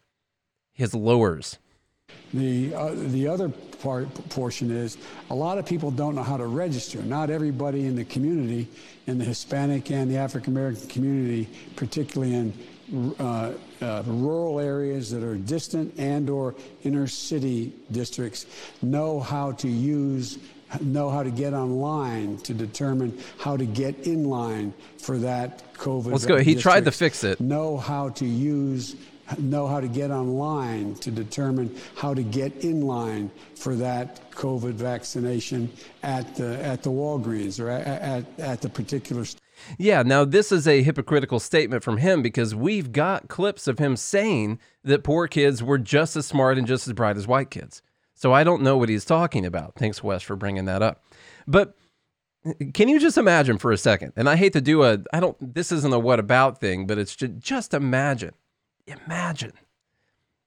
his 0.73 0.95
lowers. 0.95 1.59
The 2.35 2.75
uh, 2.75 2.91
the 2.95 3.27
other 3.27 3.49
part 3.49 4.13
portion 4.29 4.71
is 4.71 4.99
a 5.31 5.35
lot 5.35 5.57
of 5.57 5.65
people 5.65 5.91
don't 5.91 6.15
know 6.15 6.23
how 6.23 6.37
to 6.37 6.47
register. 6.47 7.03
Not 7.03 7.31
everybody 7.31 7.87
in 7.87 7.97
the 7.97 8.05
community, 8.05 8.69
in 9.07 9.19
the 9.19 9.25
Hispanic 9.25 9.91
and 9.91 10.11
the 10.11 10.19
African 10.19 10.53
American 10.53 10.89
community, 10.89 11.49
particularly 11.77 12.35
in 12.35 12.53
uh, 13.19 13.53
uh, 13.81 14.03
rural 14.07 14.61
areas 14.61 15.11
that 15.11 15.23
are 15.23 15.37
distant 15.37 15.95
and 15.99 16.29
or 16.29 16.55
inner 16.85 17.07
city 17.07 17.73
districts, 17.93 18.45
know 18.83 19.21
how 19.21 19.53
to 19.53 19.69
use 19.69 20.39
know 20.83 21.09
how 21.09 21.23
to 21.23 21.31
get 21.31 21.55
online 21.55 22.37
to 22.37 22.53
determine 22.53 23.19
how 23.39 23.57
to 23.57 23.65
get 23.65 24.07
in 24.07 24.25
line 24.25 24.75
for 24.99 25.17
that 25.17 25.73
COVID. 25.73 26.13
Let's 26.13 26.27
go. 26.27 26.37
He 26.37 26.53
district. 26.53 26.61
tried 26.61 26.85
to 26.85 26.91
fix 26.91 27.25
it. 27.25 27.41
Know 27.41 27.79
how 27.79 28.11
to 28.11 28.27
use 28.27 28.97
know 29.37 29.67
how 29.67 29.81
to 29.81 29.89
get 29.89 30.11
online 30.11 30.95
to 30.97 31.11
determine 31.11 31.77
how 31.97 32.15
to 32.15 32.23
get 32.23 32.65
in 32.65 32.81
line 32.83 33.31
for 33.55 33.75
that 33.77 34.31
COVID 34.31 34.75
vaccination 34.75 35.71
at 36.03 36.35
the 36.37 36.63
at 36.65 36.83
the 36.83 36.91
Walgreens 36.91 37.61
or 37.61 37.69
at, 37.69 38.25
at, 38.39 38.63
the 38.63 38.69
particular. 38.69 39.25
St- 39.25 39.43
yeah, 39.77 40.03
now 40.03 40.25
this 40.25 40.53
is 40.53 40.67
a 40.67 40.83
hypocritical 40.83 41.41
statement 41.41 41.83
from 41.83 41.99
him 41.99 42.23
because 42.23 42.55
we've 42.55 42.93
got 42.93 43.29
clips 43.29 43.67
of 43.67 43.79
him 43.79 43.97
saying 43.97 44.59
that 44.85 45.05
poor 45.05 45.27
kids 45.27 45.63
were 45.63 45.79
just 45.79 46.17
as 46.17 46.27
smart 46.27 46.59
and 46.59 46.67
just 46.67 46.87
as 46.87 46.95
bright 46.95 47.17
as 47.17 47.27
white 47.27 47.51
kids. 47.51 47.83
So 48.15 48.33
I 48.33 48.45
don't 48.45 48.63
know 48.63 48.77
what 48.77 48.89
he's 48.89 49.05
talking 49.05 49.45
about. 49.45 49.75
Thanks, 49.77 50.03
Wes, 50.03 50.23
for 50.23 50.37
bringing 50.37 50.65
that 50.65 50.83
up. 50.83 51.05
But 51.47 51.77
can 52.75 52.89
you 52.89 52.99
just 52.99 53.19
imagine 53.19 53.59
for 53.59 53.73
a 53.73 53.79
second? 53.79 54.13
And 54.17 54.29
I 54.29 54.37
hate 54.37 54.53
to 54.55 54.61
do 54.61 54.83
a, 54.83 54.99
I 55.13 55.21
don't, 55.21 55.55
this 55.55 55.71
isn't 55.71 55.93
a 55.93 55.99
what 55.99 56.19
about 56.19 56.61
thing, 56.61 56.87
but 56.87 56.99
it's 56.99 57.15
just, 57.15 57.39
just 57.39 57.75
imagine, 57.75 58.33
imagine 58.89 59.53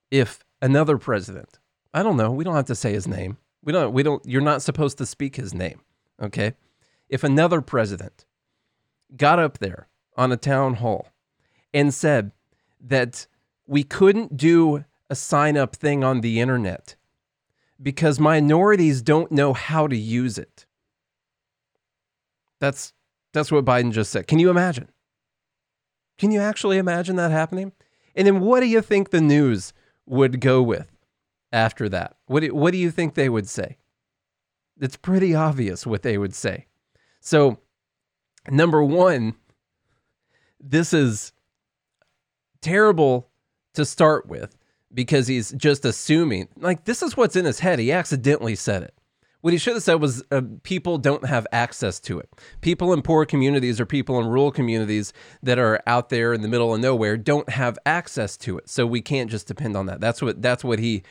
if 0.10 0.44
another 0.62 0.98
president, 0.98 1.60
I 1.94 2.04
don't 2.04 2.18
know, 2.18 2.32
we 2.32 2.44
don't 2.44 2.56
have 2.56 2.66
to 2.66 2.76
say 2.76 2.94
his 2.94 3.08
name. 3.08 3.38
We 3.64 3.72
don't, 3.74 3.94
we 3.94 4.04
don't, 4.04 4.26
you're 4.26 4.42
not 4.42 4.62
supposed 4.62 4.98
to 4.98 5.06
speak 5.06 5.36
his 5.36 5.54
name. 5.54 5.82
Okay. 6.22 6.54
If 7.10 7.24
another 7.24 7.62
president 7.62 8.26
got 9.16 9.40
up 9.40 9.60
there 9.60 9.88
on 10.16 10.32
a 10.32 10.38
town 10.38 10.76
hall 10.76 11.10
and 11.74 11.94
said 11.94 12.32
that 12.80 13.28
we 13.68 13.84
couldn't 13.84 14.38
do 14.38 14.86
a 15.10 15.16
sign 15.16 15.58
up 15.58 15.76
thing 15.76 16.04
on 16.04 16.22
the 16.22 16.40
internet 16.40 16.96
because 17.82 18.20
minorities 18.20 19.02
don't 19.02 19.32
know 19.32 19.54
how 19.54 19.88
to 19.88 19.96
use 19.96 20.38
it. 20.38 20.66
That's 22.60 22.94
that's 23.34 23.52
what 23.52 23.66
Biden 23.66 23.92
just 23.92 24.12
said. 24.12 24.28
Can 24.28 24.40
you 24.40 24.50
imagine? 24.50 24.90
Can 26.18 26.32
you 26.32 26.40
actually 26.40 26.78
imagine 26.78 27.16
that 27.16 27.32
happening? 27.32 27.72
And 28.16 28.28
then 28.28 28.40
what 28.40 28.60
do 28.60 28.68
you 28.68 28.82
think 28.82 29.10
the 29.10 29.22
news 29.22 29.74
would 30.06 30.40
go 30.42 30.62
with 30.62 30.92
after 31.52 31.90
that? 31.90 32.16
What 32.26 32.42
do, 32.42 32.54
what 32.54 32.72
do 32.72 32.78
you 32.78 32.92
think 32.92 33.14
they 33.14 33.30
would 33.30 33.48
say? 33.48 33.78
It's 34.80 34.98
pretty 34.98 35.36
obvious 35.36 35.86
what 35.86 36.02
they 36.02 36.18
would 36.18 36.34
say. 36.34 36.66
So, 37.20 37.60
number 38.50 38.84
one, 38.84 39.36
this 40.60 40.94
is 40.94 41.34
terrible 42.62 43.30
to 43.74 43.86
start 43.86 44.28
with 44.28 44.58
because 44.94 45.28
he's 45.28 45.52
just 45.52 45.86
assuming, 45.86 46.50
like, 46.58 46.86
this 46.86 47.02
is 47.02 47.16
what's 47.16 47.36
in 47.36 47.46
his 47.46 47.60
head. 47.60 47.80
He 47.80 47.92
accidentally 47.92 48.56
said 48.56 48.84
it. 48.84 48.94
What 49.42 49.54
he 49.54 49.60
should 49.60 49.74
have 49.74 49.84
said 49.84 49.96
was 49.96 50.24
uh, 50.32 50.42
people 50.64 50.98
don't 50.98 51.26
have 51.26 51.48
access 51.52 52.00
to 52.02 52.20
it. 52.20 52.30
People 52.62 52.94
in 52.94 53.02
poor 53.02 53.26
communities 53.26 53.80
or 53.80 53.86
people 53.86 54.20
in 54.20 54.28
rural 54.28 54.52
communities 54.52 55.14
that 55.42 55.58
are 55.58 55.82
out 55.88 56.10
there 56.10 56.34
in 56.34 56.42
the 56.42 56.48
middle 56.48 56.74
of 56.74 56.80
nowhere 56.80 57.18
don't 57.18 57.50
have 57.50 57.78
access 57.86 58.38
to 58.38 58.58
it. 58.58 58.70
So 58.70 58.86
we 58.86 59.02
can't 59.02 59.32
just 59.32 59.48
depend 59.48 59.76
on 59.76 59.88
that. 59.88 60.00
That's 60.00 60.22
what 60.22 60.42
that's 60.42 60.64
what 60.64 60.80
he 60.80 61.04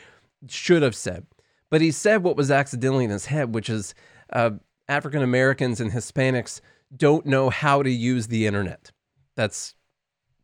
should 0.49 0.83
have 0.83 0.95
said. 0.95 1.27
But 1.71 1.81
he 1.81 1.91
said 1.91 2.23
what 2.23 2.37
was 2.37 2.51
accidentally 2.51 3.05
in 3.05 3.11
his 3.11 3.27
head, 3.27 3.55
which 3.55 3.69
is 3.69 3.95
uh, 4.33 4.53
African 4.89 5.23
Americans 5.23 5.81
and 5.81 5.93
Hispanics 5.93 6.61
don't 6.97 7.27
know 7.27 7.51
how 7.51 7.83
to 7.83 7.91
use 7.91 8.29
the 8.29 8.47
internet. 8.47 8.91
That's 9.37 9.75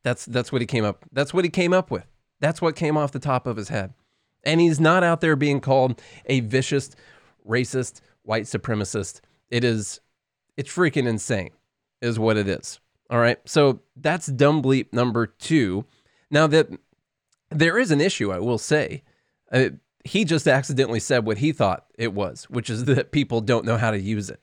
that's 0.02 0.24
that's 0.24 0.52
what 0.52 0.60
he 0.62 0.66
came 0.66 0.84
up. 0.84 1.04
That's 1.12 1.34
what 1.34 1.44
he 1.44 1.50
came 1.50 1.72
up 1.72 1.90
with. 1.90 2.06
That's 2.40 2.60
what 2.60 2.76
came 2.76 2.96
off 2.96 3.12
the 3.12 3.18
top 3.18 3.46
of 3.46 3.56
his 3.56 3.68
head. 3.68 3.94
And 4.44 4.60
he's 4.60 4.78
not 4.78 5.02
out 5.02 5.20
there 5.20 5.34
being 5.34 5.60
called 5.60 6.00
a 6.26 6.40
vicious 6.40 6.90
racist, 7.46 8.00
white 8.22 8.44
supremacist. 8.44 9.20
It 9.50 9.64
is, 9.64 10.00
it's 10.56 10.72
freaking 10.72 11.06
insane, 11.06 11.50
is 12.00 12.18
what 12.18 12.36
it 12.36 12.48
is. 12.48 12.80
All 13.10 13.18
right. 13.18 13.38
So 13.44 13.80
that's 13.96 14.26
dumb 14.26 14.62
bleep 14.62 14.92
number 14.92 15.26
two. 15.26 15.84
Now 16.30 16.46
that 16.48 16.68
there 17.50 17.78
is 17.78 17.90
an 17.90 18.00
issue, 18.00 18.32
I 18.32 18.40
will 18.40 18.58
say, 18.58 19.02
uh, 19.52 19.70
he 20.04 20.24
just 20.24 20.46
accidentally 20.46 21.00
said 21.00 21.24
what 21.24 21.38
he 21.38 21.52
thought 21.52 21.86
it 21.98 22.12
was, 22.12 22.44
which 22.44 22.70
is 22.70 22.84
that 22.86 23.12
people 23.12 23.40
don't 23.40 23.64
know 23.64 23.76
how 23.76 23.90
to 23.90 24.00
use 24.00 24.30
it. 24.30 24.40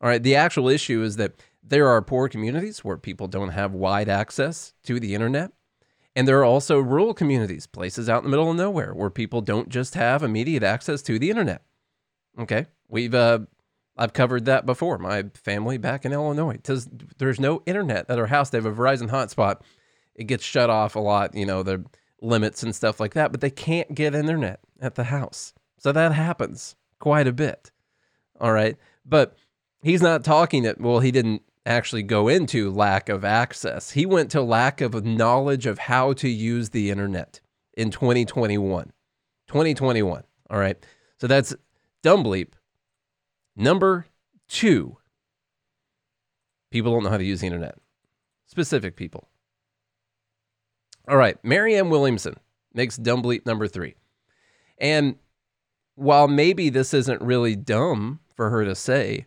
All 0.00 0.08
right. 0.08 0.22
The 0.22 0.36
actual 0.36 0.68
issue 0.68 1.02
is 1.02 1.16
that 1.16 1.32
there 1.62 1.88
are 1.88 2.02
poor 2.02 2.28
communities 2.28 2.84
where 2.84 2.96
people 2.96 3.28
don't 3.28 3.50
have 3.50 3.72
wide 3.72 4.08
access 4.08 4.72
to 4.84 4.98
the 4.98 5.14
internet. 5.14 5.52
And 6.14 6.28
there 6.28 6.38
are 6.40 6.44
also 6.44 6.78
rural 6.78 7.14
communities, 7.14 7.66
places 7.66 8.08
out 8.08 8.18
in 8.18 8.24
the 8.24 8.30
middle 8.30 8.50
of 8.50 8.56
nowhere 8.56 8.92
where 8.92 9.08
people 9.08 9.40
don't 9.40 9.68
just 9.68 9.94
have 9.94 10.22
immediate 10.22 10.62
access 10.62 11.00
to 11.02 11.18
the 11.18 11.30
internet. 11.30 11.62
Okay, 12.38 12.66
we've 12.88 13.14
uh, 13.14 13.40
I've 13.96 14.12
covered 14.12 14.46
that 14.46 14.64
before. 14.66 14.98
My 14.98 15.24
family 15.34 15.78
back 15.78 16.04
in 16.04 16.12
Illinois, 16.12 16.58
does 16.62 16.88
there's 17.18 17.40
no 17.40 17.62
internet 17.66 18.08
at 18.08 18.18
our 18.18 18.26
house. 18.26 18.50
They 18.50 18.58
have 18.58 18.66
a 18.66 18.72
Verizon 18.72 19.10
hotspot. 19.10 19.60
It 20.14 20.24
gets 20.24 20.44
shut 20.44 20.70
off 20.70 20.96
a 20.96 21.00
lot, 21.00 21.34
you 21.34 21.46
know, 21.46 21.62
the 21.62 21.84
limits 22.20 22.62
and 22.62 22.74
stuff 22.74 23.00
like 23.00 23.14
that. 23.14 23.32
But 23.32 23.40
they 23.40 23.50
can't 23.50 23.94
get 23.94 24.14
internet 24.14 24.60
at 24.80 24.94
the 24.94 25.04
house, 25.04 25.52
so 25.78 25.92
that 25.92 26.12
happens 26.12 26.76
quite 26.98 27.26
a 27.26 27.32
bit. 27.32 27.70
All 28.40 28.52
right, 28.52 28.76
but 29.04 29.36
he's 29.82 30.02
not 30.02 30.24
talking 30.24 30.62
that. 30.62 30.80
Well, 30.80 31.00
he 31.00 31.10
didn't 31.10 31.42
actually 31.66 32.02
go 32.02 32.28
into 32.28 32.70
lack 32.70 33.08
of 33.08 33.24
access. 33.24 33.90
He 33.90 34.06
went 34.06 34.30
to 34.32 34.42
lack 34.42 34.80
of 34.80 35.04
knowledge 35.04 35.66
of 35.66 35.78
how 35.78 36.12
to 36.14 36.28
use 36.28 36.70
the 36.70 36.90
internet 36.90 37.40
in 37.74 37.90
2021. 37.90 38.92
2021. 39.48 40.24
All 40.50 40.58
right. 40.58 40.76
So 41.20 41.26
that's 41.26 41.54
Dumb 42.02 42.24
bleep. 42.24 42.52
Number 43.54 44.06
two, 44.48 44.96
people 46.70 46.92
don't 46.92 47.04
know 47.04 47.10
how 47.10 47.18
to 47.18 47.24
use 47.24 47.40
the 47.40 47.46
internet. 47.46 47.76
Specific 48.46 48.96
people. 48.96 49.28
All 51.08 51.16
right, 51.16 51.36
Marianne 51.44 51.90
Williamson 51.90 52.36
makes 52.74 52.96
dumb 52.96 53.22
bleep 53.22 53.46
number 53.46 53.66
three. 53.66 53.94
And 54.78 55.16
while 55.94 56.28
maybe 56.28 56.70
this 56.70 56.94
isn't 56.94 57.20
really 57.22 57.56
dumb 57.56 58.20
for 58.34 58.50
her 58.50 58.64
to 58.64 58.74
say, 58.74 59.26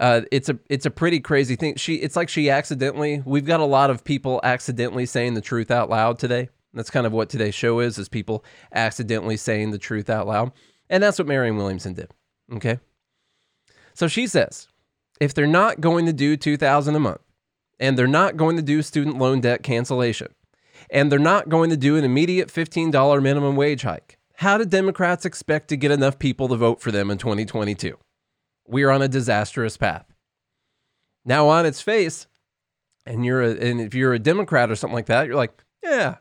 uh, 0.00 0.22
it's 0.32 0.48
a 0.48 0.58
it's 0.68 0.86
a 0.86 0.90
pretty 0.90 1.20
crazy 1.20 1.56
thing. 1.56 1.76
She 1.76 1.96
it's 1.96 2.16
like 2.16 2.28
she 2.28 2.48
accidentally. 2.48 3.22
We've 3.24 3.44
got 3.44 3.60
a 3.60 3.64
lot 3.64 3.90
of 3.90 4.02
people 4.02 4.40
accidentally 4.42 5.04
saying 5.04 5.34
the 5.34 5.42
truth 5.42 5.70
out 5.70 5.90
loud 5.90 6.18
today. 6.18 6.48
That's 6.72 6.90
kind 6.90 7.06
of 7.06 7.12
what 7.12 7.28
today's 7.28 7.54
show 7.54 7.80
is: 7.80 7.98
is 7.98 8.08
people 8.08 8.44
accidentally 8.72 9.36
saying 9.36 9.72
the 9.72 9.78
truth 9.78 10.08
out 10.08 10.26
loud. 10.26 10.52
And 10.90 11.02
that's 11.02 11.18
what 11.18 11.28
Marianne 11.28 11.56
Williamson 11.56 11.94
did. 11.94 12.12
Okay. 12.52 12.80
So 13.94 14.08
she 14.08 14.26
says 14.26 14.68
if 15.20 15.32
they're 15.32 15.46
not 15.46 15.80
going 15.80 16.04
to 16.06 16.12
do 16.12 16.36
2000 16.36 16.94
a 16.94 17.00
month 17.00 17.20
and 17.78 17.96
they're 17.96 18.06
not 18.06 18.36
going 18.36 18.56
to 18.56 18.62
do 18.62 18.82
student 18.82 19.16
loan 19.18 19.40
debt 19.40 19.62
cancellation 19.62 20.28
and 20.90 21.10
they're 21.10 21.18
not 21.18 21.48
going 21.48 21.70
to 21.70 21.76
do 21.76 21.96
an 21.96 22.04
immediate 22.04 22.48
$15 22.48 23.22
minimum 23.22 23.56
wage 23.56 23.82
hike, 23.82 24.18
how 24.34 24.58
do 24.58 24.64
Democrats 24.64 25.24
expect 25.24 25.68
to 25.68 25.76
get 25.76 25.90
enough 25.90 26.18
people 26.18 26.48
to 26.48 26.56
vote 26.56 26.80
for 26.80 26.90
them 26.90 27.10
in 27.10 27.18
2022? 27.18 27.96
We 28.66 28.82
are 28.82 28.90
on 28.90 29.02
a 29.02 29.08
disastrous 29.08 29.76
path. 29.76 30.06
Now, 31.24 31.48
on 31.48 31.66
its 31.66 31.82
face, 31.82 32.26
and 33.04 33.24
you're 33.24 33.42
a, 33.42 33.50
and 33.50 33.80
if 33.80 33.94
you're 33.94 34.14
a 34.14 34.18
Democrat 34.18 34.70
or 34.70 34.76
something 34.76 34.94
like 34.94 35.06
that, 35.06 35.26
you're 35.26 35.36
like, 35.36 35.52
yeah, 35.82 36.16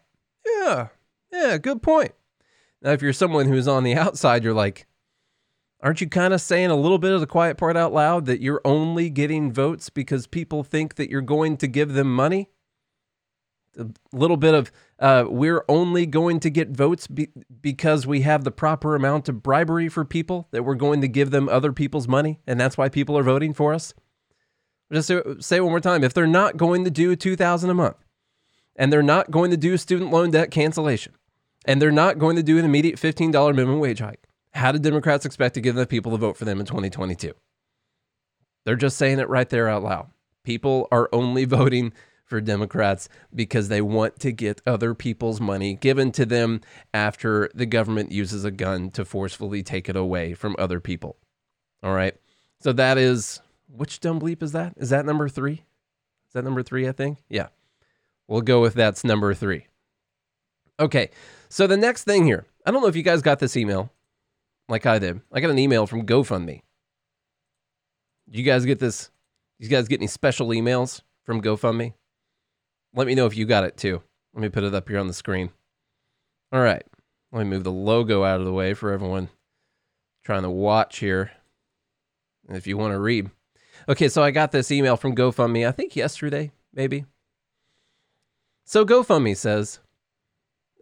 yeah, 0.46 0.88
yeah, 1.32 1.58
good 1.58 1.82
point. 1.82 2.12
Now, 2.82 2.92
if 2.92 3.02
you're 3.02 3.14
someone 3.14 3.48
who's 3.48 3.68
on 3.68 3.84
the 3.84 3.96
outside, 3.96 4.44
you're 4.44 4.54
like, 4.54 4.88
aren't 5.82 6.02
you 6.02 6.08
kind 6.08 6.34
of 6.34 6.42
saying 6.42 6.70
a 6.70 6.76
little 6.76 6.98
bit 6.98 7.12
of 7.12 7.20
the 7.20 7.28
quiet 7.28 7.58
part 7.58 7.76
out 7.76 7.94
loud 7.94 8.26
that 8.26 8.42
you're 8.42 8.62
only 8.64 9.10
getting 9.10 9.52
votes 9.52 9.90
because 9.90 10.28
people 10.28 10.64
think 10.64 10.96
that 10.96 11.10
you're 11.10 11.22
going 11.22 11.58
to 11.58 11.68
give 11.68 11.94
them 11.94 12.14
money? 12.14 12.50
A 13.78 13.86
little 14.12 14.36
bit 14.36 14.56
of 14.56 14.72
uh, 14.98 15.26
we're 15.28 15.64
only 15.70 16.06
going 16.06 16.40
to 16.42 16.50
get 16.50 16.70
votes 16.70 17.06
be- 17.08 17.30
because 17.62 18.08
we 18.08 18.22
have 18.22 18.44
the 18.44 18.52
proper 18.52 18.96
amount 18.96 19.30
of 19.30 19.44
bribery 19.44 19.88
for 19.88 20.04
people 20.04 20.48
that 20.52 20.64
we're 20.64 20.76
going 20.76 21.02
to 21.02 21.08
give 21.08 21.32
them 21.32 21.48
other 21.48 21.72
people's 21.72 22.08
money, 22.08 22.42
and 22.48 22.60
that's 22.60 22.78
why 22.78 22.90
people 22.90 23.18
are 23.18 23.24
voting 23.24 23.54
for 23.54 23.74
us. 23.74 23.94
Just 24.92 25.12
say, 25.40 25.60
one 25.62 25.70
more 25.70 25.80
time: 25.80 26.04
if 26.04 26.14
they're 26.14 26.28
not 26.28 26.58
going 26.58 26.84
to 26.84 26.90
do 26.90 27.16
two 27.16 27.36
thousand 27.36 27.70
a 27.70 27.76
month, 27.76 27.98
and 28.76 28.92
they're 28.92 29.04
not 29.04 29.32
going 29.32 29.52
to 29.52 29.58
do 29.58 29.78
student 29.78 30.12
loan 30.12 30.32
debt 30.32 30.50
cancellation, 30.50 31.14
and 31.66 31.82
they're 31.82 31.92
not 31.92 32.20
going 32.20 32.36
to 32.36 32.44
do 32.44 32.58
an 32.58 32.66
immediate 32.66 32.96
$15 32.96 33.56
minimum 33.56 33.80
wage 33.80 34.00
hike. 34.00 34.28
How 34.54 34.72
do 34.72 34.80
Democrats 34.80 35.26
expect 35.26 35.56
to 35.56 35.62
get 35.62 35.76
the 35.76 35.86
people 35.86 36.12
to 36.12 36.18
vote 36.18 36.38
for 36.38 36.46
them 36.46 36.60
in 36.60 36.66
2022? 36.66 37.34
They're 38.66 38.76
just 38.76 38.98
saying 38.98 39.20
it 39.20 39.30
right 39.30 39.50
there 39.50 39.68
out 39.68 39.84
loud. 39.84 40.10
People 40.44 40.88
are 40.92 41.10
only 41.12 41.46
voting 41.46 41.94
for 42.26 42.40
Democrats 42.40 43.10
because 43.34 43.68
they 43.68 43.82
want 43.82 44.20
to 44.20 44.32
get 44.32 44.62
other 44.66 44.94
people's 44.94 45.42
money 45.42 45.74
given 45.74 46.12
to 46.12 46.26
them 46.26 46.62
after 46.94 47.50
the 47.56 47.66
government 47.66 48.12
uses 48.12 48.46
a 48.46 48.52
gun 48.52 48.92
to 48.92 49.04
forcefully 49.04 49.64
take 49.64 49.90
it 49.90 49.96
away 49.96 50.34
from 50.34 50.56
other 50.60 50.80
people. 50.80 51.18
All 51.82 51.94
right. 51.94 52.16
So 52.62 52.72
that 52.74 52.98
is 52.98 53.42
which 53.68 54.00
dumb 54.00 54.20
bleep 54.20 54.44
is 54.44 54.52
that? 54.52 54.74
Is 54.78 54.92
that 54.92 55.06
number 55.06 55.28
three? 55.28 55.54
Is 55.54 56.34
that 56.34 56.44
number 56.44 56.62
three? 56.62 56.88
I 56.88 56.92
think. 56.92 57.24
Yeah. 57.30 57.48
We'll 58.28 58.42
go 58.42 58.62
with 58.62 58.76
that's 58.76 59.04
number 59.04 59.34
three. 59.34 59.66
Okay. 60.80 61.10
So 61.50 61.68
the 61.68 61.78
next 61.78 62.04
thing 62.04 62.26
here, 62.26 62.46
I 62.66 62.72
don't 62.72 62.82
know 62.82 62.88
if 62.88 62.96
you 62.96 63.04
guys 63.04 63.22
got 63.22 63.40
this 63.40 63.58
email 63.58 63.92
like 64.68 64.86
I 64.86 65.00
did. 65.00 65.22
I 65.32 65.40
got 65.40 65.50
an 65.50 65.60
email 65.60 65.88
from 65.88 66.06
GoFundMe. 66.06 66.62
You 68.28 68.44
guys 68.44 68.66
get 68.66 68.80
this? 68.80 69.10
You 69.58 69.68
guys 69.68 69.88
get 69.88 70.00
any 70.00 70.08
special 70.08 70.50
emails 70.50 71.02
from 71.26 71.42
GoFundMe? 71.42 71.94
Let 72.94 73.08
me 73.08 73.16
know 73.16 73.26
if 73.26 73.36
you 73.36 73.46
got 73.46 73.64
it 73.64 73.78
too. 73.78 74.02
Let 74.34 74.42
me 74.42 74.50
put 74.50 74.64
it 74.64 74.76
up 74.76 74.88
here 74.88 75.00
on 75.00 75.08
the 75.08 75.14
screen. 75.14 75.50
All 76.52 76.62
right. 76.62 76.84
Let 77.32 77.44
me 77.44 77.50
move 77.50 77.64
the 77.64 77.72
logo 77.72 78.24
out 78.24 78.40
of 78.40 78.46
the 78.46 78.54
way 78.54 78.74
for 78.74 78.92
everyone 78.92 79.30
trying 80.24 80.44
to 80.44 80.50
watch 80.50 81.00
here. 81.00 81.32
If 82.48 82.68
you 82.68 82.78
want 82.78 82.94
to 82.94 83.00
read. 83.00 83.30
Okay, 83.88 84.10
so 84.10 84.24
I 84.24 84.32
got 84.32 84.52
this 84.52 84.72
email 84.72 84.98
from 84.98 85.16
GoFundMe, 85.16 85.68
I 85.68 85.72
think 85.72 85.96
yesterday, 85.96 86.52
maybe. 86.74 87.06
So 88.66 88.86
GoFundMe 88.86 89.38
says, 89.38 89.80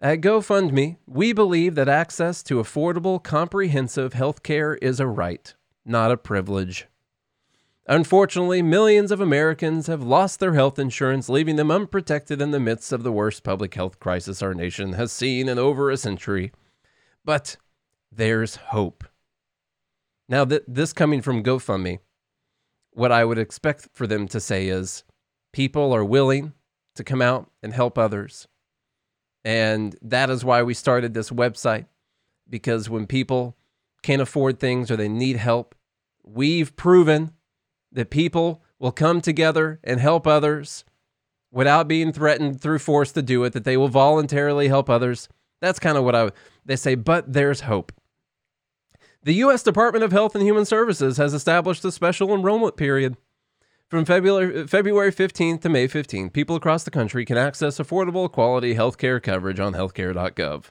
at 0.01 0.21
GoFundMe, 0.21 0.97
we 1.07 1.33
believe 1.33 1.75
that 1.75 1.89
access 1.89 2.43
to 2.43 2.55
affordable, 2.55 3.21
comprehensive 3.21 4.13
health 4.13 4.43
care 4.43 4.75
is 4.75 4.99
a 4.99 5.07
right, 5.07 5.53
not 5.85 6.11
a 6.11 6.17
privilege. 6.17 6.87
Unfortunately, 7.87 8.61
millions 8.61 9.11
of 9.11 9.21
Americans 9.21 9.87
have 9.87 10.03
lost 10.03 10.39
their 10.39 10.53
health 10.53 10.77
insurance, 10.77 11.29
leaving 11.29 11.55
them 11.55 11.71
unprotected 11.71 12.41
in 12.41 12.51
the 12.51 12.59
midst 12.59 12.91
of 12.91 13.03
the 13.03 13.11
worst 13.11 13.43
public 13.43 13.73
health 13.73 13.99
crisis 13.99 14.41
our 14.41 14.53
nation 14.53 14.93
has 14.93 15.11
seen 15.11 15.47
in 15.47 15.57
over 15.57 15.89
a 15.89 15.97
century. 15.97 16.51
But 17.23 17.55
there's 18.11 18.57
hope. 18.57 19.05
Now, 20.27 20.43
th- 20.43 20.63
this 20.67 20.91
coming 20.91 21.21
from 21.21 21.43
GoFundMe, 21.43 21.99
what 22.91 23.11
I 23.11 23.23
would 23.23 23.37
expect 23.37 23.87
for 23.93 24.05
them 24.05 24.27
to 24.27 24.41
say 24.41 24.67
is 24.67 25.05
people 25.53 25.93
are 25.93 26.03
willing 26.03 26.53
to 26.95 27.03
come 27.03 27.21
out 27.21 27.49
and 27.63 27.73
help 27.73 27.97
others. 27.97 28.47
And 29.43 29.95
that 30.01 30.29
is 30.29 30.43
why 30.43 30.63
we 30.63 30.73
started 30.73 31.13
this 31.13 31.29
website 31.29 31.85
because 32.49 32.89
when 32.89 33.07
people 33.07 33.55
can't 34.01 34.21
afford 34.21 34.59
things 34.59 34.89
or 34.89 34.95
they 34.95 35.09
need 35.09 35.37
help, 35.37 35.75
we've 36.23 36.75
proven 36.75 37.31
that 37.91 38.09
people 38.09 38.63
will 38.79 38.91
come 38.91 39.21
together 39.21 39.79
and 39.83 39.99
help 39.99 40.27
others 40.27 40.83
without 41.51 41.87
being 41.87 42.11
threatened 42.11 42.61
through 42.61 42.79
force 42.79 43.11
to 43.13 43.21
do 43.21 43.43
it, 43.43 43.53
that 43.53 43.63
they 43.63 43.77
will 43.77 43.87
voluntarily 43.87 44.67
help 44.67 44.89
others. 44.89 45.29
That's 45.61 45.79
kind 45.79 45.97
of 45.97 46.03
what 46.03 46.15
I 46.15 46.31
they 46.65 46.75
say, 46.75 46.95
but 46.95 47.31
there's 47.31 47.61
hope. 47.61 47.91
The 49.23 49.33
US 49.35 49.63
Department 49.63 50.03
of 50.03 50.11
Health 50.11 50.35
and 50.35 50.43
Human 50.43 50.65
Services 50.65 51.17
has 51.17 51.33
established 51.33 51.83
a 51.85 51.91
special 51.91 52.33
enrollment 52.33 52.77
period. 52.77 53.17
From 53.89 54.03
February, 54.03 54.67
February 54.67 55.13
15th 55.13 55.61
to 55.61 55.69
May 55.69 55.87
15th, 55.87 56.33
people 56.33 56.57
across 56.57 56.83
the 56.83 56.91
country 56.91 57.23
can 57.23 57.37
access 57.37 57.77
affordable, 57.77 58.29
quality 58.29 58.75
healthcare 58.75 59.23
coverage 59.23 59.61
on 59.61 59.75
healthcare.gov. 59.75 60.65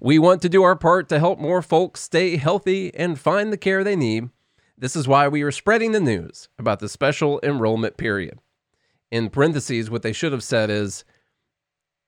We 0.00 0.20
want 0.20 0.42
to 0.42 0.48
do 0.48 0.62
our 0.62 0.76
part 0.76 1.08
to 1.08 1.18
help 1.18 1.40
more 1.40 1.60
folks 1.60 2.02
stay 2.02 2.36
healthy 2.36 2.94
and 2.94 3.18
find 3.18 3.52
the 3.52 3.56
care 3.56 3.82
they 3.82 3.96
need. 3.96 4.30
This 4.78 4.94
is 4.94 5.08
why 5.08 5.26
we 5.26 5.42
are 5.42 5.50
spreading 5.50 5.90
the 5.90 5.98
news 5.98 6.48
about 6.56 6.78
the 6.78 6.88
special 6.88 7.40
enrollment 7.42 7.96
period. 7.96 8.38
In 9.10 9.28
parentheses, 9.28 9.90
what 9.90 10.02
they 10.02 10.12
should 10.12 10.30
have 10.30 10.44
said 10.44 10.70
is 10.70 11.04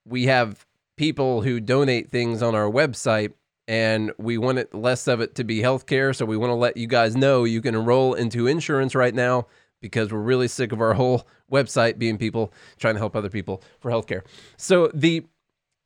we 0.05 0.27
have 0.27 0.67
people 0.97 1.43
who 1.43 1.59
donate 1.59 2.11
things 2.11 2.45
on 2.45 2.55
our 2.55 2.71
website 2.71 3.33
and 3.67 4.13
we 4.19 4.39
want 4.39 4.59
it 4.59 4.73
less 4.73 5.09
of 5.09 5.21
it 5.21 5.35
to 5.35 5.43
be 5.43 5.63
healthcare. 5.63 6.15
So 6.15 6.25
we 6.25 6.37
want 6.37 6.51
to 6.51 6.55
let 6.55 6.77
you 6.77 6.87
guys 6.87 7.17
know 7.17 7.43
you 7.43 7.61
can 7.61 7.75
enroll 7.75 8.15
into 8.15 8.47
insurance 8.47 8.95
right 8.95 9.15
now 9.15 9.49
because 9.81 10.13
we're 10.13 10.19
really 10.19 10.49
sick 10.49 10.73
of 10.73 10.81
our 10.81 10.95
whole 10.95 11.27
website 11.51 11.99
being 11.99 12.19
people 12.19 12.53
trying 12.79 12.95
to 12.95 13.01
help 13.01 13.17
other 13.17 13.31
people 13.31 13.63
for 13.81 13.91
healthcare. 13.91 14.23
So 14.57 14.91
the 14.95 15.25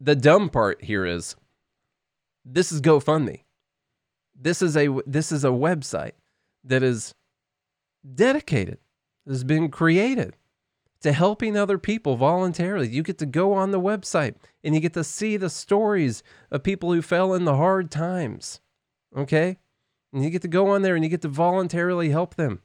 the 0.00 0.16
dumb 0.16 0.48
part 0.48 0.82
here 0.82 1.06
is 1.06 1.36
this 2.44 2.72
is 2.72 2.80
GoFundMe. 2.80 3.42
This 4.34 4.62
is 4.62 4.76
a 4.76 4.88
this 5.06 5.30
is 5.30 5.44
a 5.44 5.48
website 5.48 6.12
that 6.64 6.82
is 6.82 7.14
dedicated, 8.14 8.78
has 9.26 9.44
been 9.44 9.68
created 9.68 10.36
to 11.02 11.12
helping 11.12 11.56
other 11.56 11.78
people 11.78 12.16
voluntarily. 12.16 12.88
You 12.88 13.02
get 13.02 13.18
to 13.18 13.26
go 13.26 13.52
on 13.52 13.72
the 13.72 13.80
website 13.80 14.36
and 14.62 14.74
you 14.74 14.80
get 14.80 14.94
to 14.94 15.04
see 15.04 15.36
the 15.36 15.50
stories 15.50 16.22
of 16.50 16.62
people 16.62 16.92
who 16.92 17.02
fell 17.02 17.34
in 17.34 17.44
the 17.44 17.56
hard 17.56 17.90
times. 17.90 18.60
Okay? 19.16 19.58
And 20.12 20.22
you 20.22 20.30
get 20.30 20.42
to 20.42 20.48
go 20.48 20.68
on 20.68 20.82
there 20.82 20.94
and 20.94 21.04
you 21.04 21.10
get 21.10 21.22
to 21.22 21.28
voluntarily 21.28 22.10
help 22.10 22.36
them. 22.36 22.60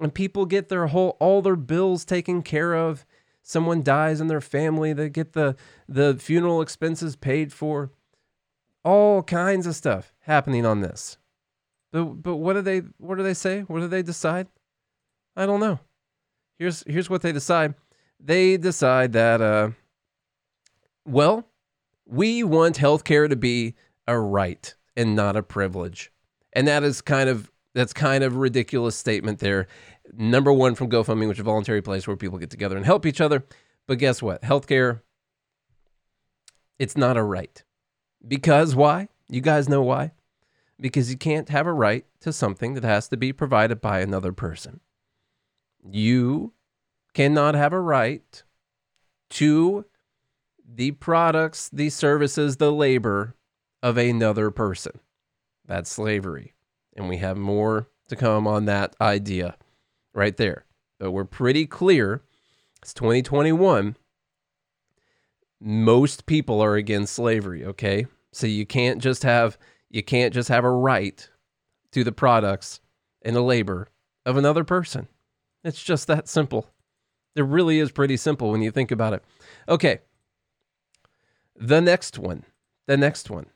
And 0.00 0.14
people 0.14 0.46
get 0.46 0.68
their 0.68 0.88
whole 0.88 1.16
all 1.20 1.42
their 1.42 1.56
bills 1.56 2.04
taken 2.04 2.42
care 2.42 2.74
of. 2.74 3.04
Someone 3.42 3.82
dies 3.82 4.20
in 4.20 4.28
their 4.28 4.40
family, 4.40 4.92
they 4.92 5.08
get 5.08 5.32
the 5.32 5.56
the 5.88 6.16
funeral 6.18 6.62
expenses 6.62 7.16
paid 7.16 7.52
for. 7.52 7.92
All 8.82 9.22
kinds 9.22 9.66
of 9.66 9.76
stuff 9.76 10.14
happening 10.20 10.64
on 10.64 10.80
this. 10.80 11.18
But 11.92 12.22
but 12.22 12.36
what 12.36 12.54
do 12.54 12.62
they 12.62 12.82
what 12.98 13.16
do 13.16 13.22
they 13.22 13.34
say? 13.34 13.60
What 13.62 13.80
do 13.80 13.88
they 13.88 14.02
decide? 14.02 14.48
I 15.36 15.46
don't 15.46 15.60
know. 15.60 15.80
Here's 16.58 16.82
here's 16.86 17.10
what 17.10 17.22
they 17.22 17.32
decide. 17.32 17.74
They 18.18 18.56
decide 18.56 19.12
that 19.12 19.40
uh 19.40 19.70
well, 21.06 21.46
we 22.06 22.42
want 22.42 22.76
healthcare 22.76 23.28
to 23.28 23.36
be 23.36 23.74
a 24.06 24.18
right 24.18 24.74
and 24.96 25.14
not 25.14 25.36
a 25.36 25.42
privilege. 25.42 26.12
And 26.52 26.68
that 26.68 26.82
is 26.82 27.00
kind 27.00 27.28
of 27.28 27.50
that's 27.74 27.92
kind 27.92 28.24
of 28.24 28.34
a 28.34 28.38
ridiculous 28.38 28.96
statement 28.96 29.38
there. 29.38 29.66
Number 30.12 30.52
one 30.52 30.74
from 30.74 30.90
GoFundMe, 30.90 31.28
which 31.28 31.36
is 31.36 31.40
a 31.40 31.44
voluntary 31.44 31.82
place 31.82 32.06
where 32.06 32.16
people 32.16 32.38
get 32.38 32.50
together 32.50 32.76
and 32.76 32.84
help 32.84 33.06
each 33.06 33.20
other. 33.20 33.44
But 33.86 33.98
guess 33.98 34.22
what? 34.22 34.42
Healthcare, 34.42 35.00
it's 36.78 36.96
not 36.96 37.16
a 37.16 37.22
right. 37.22 37.62
Because 38.26 38.74
why? 38.74 39.08
You 39.28 39.40
guys 39.40 39.68
know 39.68 39.82
why? 39.82 40.12
because 40.80 41.10
you 41.10 41.16
can't 41.16 41.48
have 41.48 41.66
a 41.66 41.72
right 41.72 42.04
to 42.20 42.32
something 42.32 42.74
that 42.74 42.84
has 42.84 43.08
to 43.08 43.16
be 43.16 43.32
provided 43.32 43.80
by 43.80 44.00
another 44.00 44.32
person. 44.32 44.80
You 45.88 46.52
cannot 47.14 47.54
have 47.54 47.72
a 47.72 47.80
right 47.80 48.42
to 49.30 49.84
the 50.66 50.92
products, 50.92 51.68
the 51.72 51.90
services, 51.90 52.56
the 52.56 52.72
labor 52.72 53.34
of 53.82 53.96
another 53.96 54.50
person. 54.50 55.00
That's 55.66 55.90
slavery. 55.90 56.54
And 56.96 57.08
we 57.08 57.18
have 57.18 57.36
more 57.36 57.88
to 58.08 58.16
come 58.16 58.46
on 58.46 58.64
that 58.66 58.94
idea 59.00 59.56
right 60.12 60.36
there. 60.36 60.64
But 60.98 61.12
we're 61.12 61.24
pretty 61.24 61.66
clear. 61.66 62.22
It's 62.82 62.92
2021. 62.94 63.96
Most 65.60 66.26
people 66.26 66.60
are 66.60 66.74
against 66.74 67.14
slavery, 67.14 67.64
okay? 67.64 68.06
So 68.32 68.46
you 68.46 68.66
can't 68.66 69.00
just 69.00 69.22
have 69.22 69.58
you 69.90 70.02
can't 70.02 70.32
just 70.32 70.48
have 70.48 70.64
a 70.64 70.70
right 70.70 71.28
to 71.92 72.04
the 72.04 72.12
products 72.12 72.80
and 73.22 73.34
the 73.34 73.42
labor 73.42 73.88
of 74.24 74.36
another 74.36 74.64
person. 74.64 75.08
It's 75.64 75.82
just 75.82 76.06
that 76.06 76.28
simple. 76.28 76.70
It 77.34 77.44
really 77.44 77.78
is 77.78 77.90
pretty 77.90 78.16
simple 78.16 78.50
when 78.50 78.62
you 78.62 78.70
think 78.70 78.90
about 78.90 79.12
it. 79.12 79.24
Okay. 79.68 80.00
The 81.56 81.80
next 81.80 82.18
one. 82.18 82.44
The 82.86 82.96
next 82.96 83.30
one. 83.30 83.46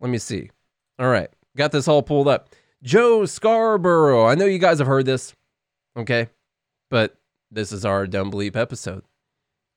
Let 0.00 0.10
me 0.10 0.18
see. 0.18 0.50
All 0.98 1.08
right. 1.08 1.30
Got 1.56 1.72
this 1.72 1.88
all 1.88 2.02
pulled 2.02 2.28
up. 2.28 2.48
Joe 2.82 3.26
Scarborough. 3.26 4.26
I 4.26 4.34
know 4.34 4.46
you 4.46 4.58
guys 4.58 4.78
have 4.78 4.86
heard 4.86 5.06
this. 5.06 5.34
Okay. 5.96 6.28
But 6.90 7.16
this 7.50 7.72
is 7.72 7.84
our 7.84 8.06
dumb 8.06 8.30
bleep 8.30 8.56
episode. 8.56 9.04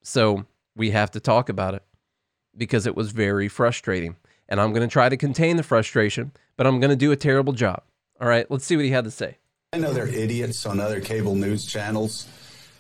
So 0.02 0.46
we 0.76 0.92
have 0.92 1.12
to 1.12 1.20
talk 1.20 1.50
about 1.50 1.76
it 1.76 1.84
because 2.56 2.86
it 2.88 2.96
was 2.96 3.12
very 3.12 3.48
frustrating. 3.48 4.16
And 4.50 4.60
I'm 4.60 4.74
going 4.74 4.88
to 4.88 4.92
try 4.92 5.10
to 5.10 5.18
contain 5.18 5.58
the 5.58 5.64
frustration, 5.64 6.32
but 6.58 6.68
I'm 6.68 6.80
going 6.80 6.90
to 6.90 6.96
do 6.96 7.12
a 7.12 7.16
terrible 7.16 7.54
job. 7.54 7.84
All 8.22 8.28
right, 8.28 8.50
let's 8.52 8.66
see 8.66 8.76
what 8.76 8.86
he 8.86 8.92
had 8.92 9.06
to 9.06 9.12
say. 9.12 9.38
I 9.74 9.78
know 9.78 9.94
there 9.94 10.06
are 10.06 10.08
idiots 10.08 10.66
on 10.66 10.80
other 10.80 11.02
cable 11.02 11.36
news 11.36 11.66
channels 11.66 12.28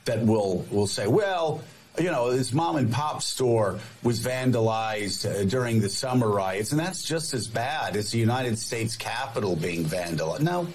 that 0.05 0.23
will 0.23 0.65
will 0.69 0.87
say, 0.87 1.07
well, 1.07 1.63
you 1.97 2.11
know, 2.11 2.31
this 2.31 2.53
mom 2.53 2.77
and 2.77 2.91
pop 2.91 3.21
store 3.21 3.79
was 4.01 4.19
vandalized 4.19 5.29
uh, 5.29 5.43
during 5.43 5.79
the 5.79 5.89
summer 5.89 6.27
riots, 6.27 6.71
and 6.71 6.79
that's 6.79 7.03
just 7.03 7.33
as 7.33 7.47
bad 7.47 7.95
as 7.95 8.11
the 8.11 8.17
United 8.17 8.57
States 8.57 8.95
Capitol 8.95 9.55
being 9.55 9.85
vandalized. 9.85 10.41
No, 10.41 10.67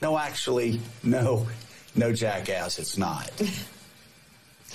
no, 0.00 0.16
actually, 0.18 0.80
no, 1.02 1.46
no, 1.94 2.12
jackass, 2.12 2.78
it's 2.78 2.96
not. 2.96 3.30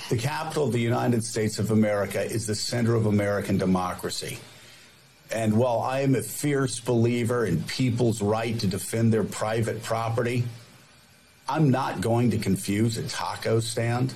The 0.09 0.17
capital 0.17 0.65
of 0.65 0.73
the 0.73 0.79
United 0.79 1.23
States 1.23 1.57
of 1.57 1.71
America 1.71 2.21
is 2.21 2.45
the 2.47 2.55
center 2.55 2.95
of 2.95 3.05
American 3.05 3.57
democracy. 3.57 4.39
And 5.33 5.55
while 5.55 5.79
I 5.79 6.01
am 6.01 6.15
a 6.15 6.21
fierce 6.21 6.79
believer 6.79 7.45
in 7.45 7.63
people's 7.63 8.21
right 8.21 8.59
to 8.59 8.67
defend 8.67 9.13
their 9.13 9.23
private 9.23 9.83
property, 9.83 10.43
I'm 11.47 11.69
not 11.69 12.01
going 12.01 12.31
to 12.31 12.37
confuse 12.37 12.97
a 12.97 13.07
taco 13.07 13.61
stand 13.61 14.13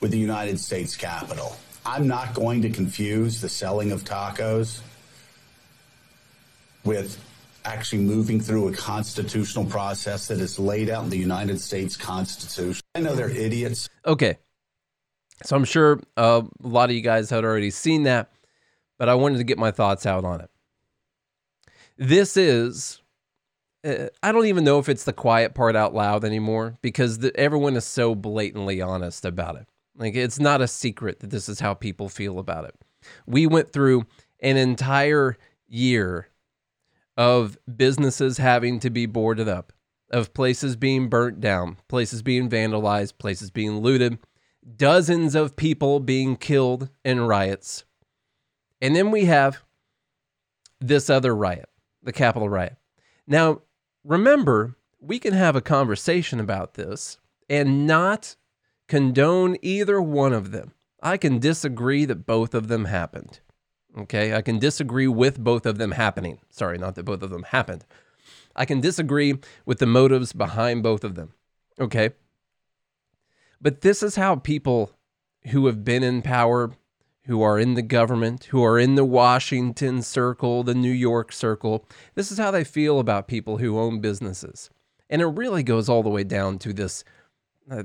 with 0.00 0.10
the 0.10 0.18
United 0.18 0.58
States 0.60 0.96
Capitol. 0.96 1.56
I'm 1.84 2.06
not 2.06 2.34
going 2.34 2.62
to 2.62 2.70
confuse 2.70 3.40
the 3.40 3.48
selling 3.48 3.92
of 3.92 4.04
tacos 4.04 4.80
with 6.84 7.22
actually 7.64 8.02
moving 8.02 8.40
through 8.40 8.68
a 8.68 8.72
constitutional 8.72 9.64
process 9.64 10.28
that 10.28 10.38
is 10.40 10.58
laid 10.58 10.88
out 10.88 11.04
in 11.04 11.10
the 11.10 11.18
United 11.18 11.60
States 11.60 11.96
Constitution. 11.96 12.82
I 12.94 13.00
know 13.00 13.14
they're 13.14 13.30
idiots. 13.30 13.88
Okay. 14.06 14.38
So 15.44 15.56
I'm 15.56 15.64
sure 15.64 16.00
uh, 16.16 16.42
a 16.62 16.66
lot 16.66 16.90
of 16.90 16.96
you 16.96 17.02
guys 17.02 17.30
had 17.30 17.44
already 17.44 17.70
seen 17.70 18.04
that, 18.04 18.30
but 18.98 19.08
I 19.08 19.14
wanted 19.14 19.38
to 19.38 19.44
get 19.44 19.58
my 19.58 19.70
thoughts 19.70 20.06
out 20.06 20.24
on 20.24 20.40
it. 20.40 20.50
This 21.96 22.36
is, 22.36 23.02
uh, 23.84 24.06
I 24.22 24.32
don't 24.32 24.46
even 24.46 24.64
know 24.64 24.78
if 24.78 24.88
it's 24.88 25.04
the 25.04 25.12
quiet 25.12 25.54
part 25.54 25.76
out 25.76 25.94
loud 25.94 26.24
anymore 26.24 26.78
because 26.80 27.18
the, 27.18 27.36
everyone 27.36 27.76
is 27.76 27.84
so 27.84 28.14
blatantly 28.14 28.80
honest 28.80 29.24
about 29.24 29.56
it. 29.56 29.66
Like 29.98 30.14
it's 30.14 30.38
not 30.38 30.60
a 30.60 30.68
secret 30.68 31.20
that 31.20 31.30
this 31.30 31.48
is 31.48 31.60
how 31.60 31.74
people 31.74 32.08
feel 32.08 32.38
about 32.38 32.64
it. 32.64 32.74
We 33.26 33.46
went 33.46 33.72
through 33.72 34.06
an 34.40 34.56
entire 34.56 35.36
year 35.66 36.28
of 37.16 37.58
businesses 37.76 38.38
having 38.38 38.78
to 38.80 38.90
be 38.90 39.06
boarded 39.06 39.48
up, 39.48 39.72
of 40.10 40.32
places 40.32 40.76
being 40.76 41.08
burnt 41.08 41.40
down, 41.40 41.76
places 41.88 42.22
being 42.22 42.48
vandalized, 42.48 43.18
places 43.18 43.50
being 43.50 43.78
looted, 43.78 44.18
dozens 44.76 45.34
of 45.34 45.56
people 45.56 45.98
being 45.98 46.36
killed 46.36 46.88
in 47.04 47.20
riots. 47.20 47.84
And 48.80 48.94
then 48.94 49.10
we 49.10 49.24
have 49.24 49.64
this 50.80 51.10
other 51.10 51.34
riot, 51.34 51.68
the 52.04 52.12
Capitol 52.12 52.48
riot. 52.48 52.76
Now, 53.26 53.62
remember, 54.04 54.76
we 55.00 55.18
can 55.18 55.34
have 55.34 55.56
a 55.56 55.60
conversation 55.60 56.38
about 56.38 56.74
this 56.74 57.18
and 57.50 57.84
not 57.84 58.36
condone 58.88 59.56
either 59.62 60.00
one 60.00 60.32
of 60.32 60.50
them. 60.50 60.72
I 61.02 61.16
can 61.16 61.38
disagree 61.38 62.04
that 62.06 62.26
both 62.26 62.54
of 62.54 62.68
them 62.68 62.86
happened. 62.86 63.40
Okay, 63.96 64.34
I 64.34 64.42
can 64.42 64.58
disagree 64.58 65.06
with 65.06 65.38
both 65.38 65.66
of 65.66 65.78
them 65.78 65.92
happening. 65.92 66.40
Sorry, 66.50 66.78
not 66.78 66.94
that 66.96 67.04
both 67.04 67.22
of 67.22 67.30
them 67.30 67.44
happened. 67.44 67.84
I 68.56 68.64
can 68.64 68.80
disagree 68.80 69.38
with 69.64 69.78
the 69.78 69.86
motives 69.86 70.32
behind 70.32 70.82
both 70.82 71.04
of 71.04 71.14
them. 71.14 71.32
Okay. 71.80 72.10
But 73.60 73.80
this 73.80 74.02
is 74.02 74.16
how 74.16 74.36
people 74.36 74.92
who 75.48 75.66
have 75.66 75.84
been 75.84 76.02
in 76.02 76.22
power, 76.22 76.72
who 77.24 77.42
are 77.42 77.58
in 77.58 77.74
the 77.74 77.82
government, 77.82 78.44
who 78.46 78.62
are 78.64 78.78
in 78.78 78.94
the 78.94 79.04
Washington 79.04 80.02
circle, 80.02 80.62
the 80.62 80.74
New 80.74 80.92
York 80.92 81.32
circle, 81.32 81.86
this 82.14 82.30
is 82.32 82.38
how 82.38 82.50
they 82.50 82.64
feel 82.64 82.98
about 82.98 83.28
people 83.28 83.58
who 83.58 83.78
own 83.78 84.00
businesses. 84.00 84.70
And 85.10 85.22
it 85.22 85.26
really 85.26 85.62
goes 85.62 85.88
all 85.88 86.02
the 86.02 86.08
way 86.08 86.24
down 86.24 86.58
to 86.60 86.72
this 86.72 87.04
uh, 87.70 87.84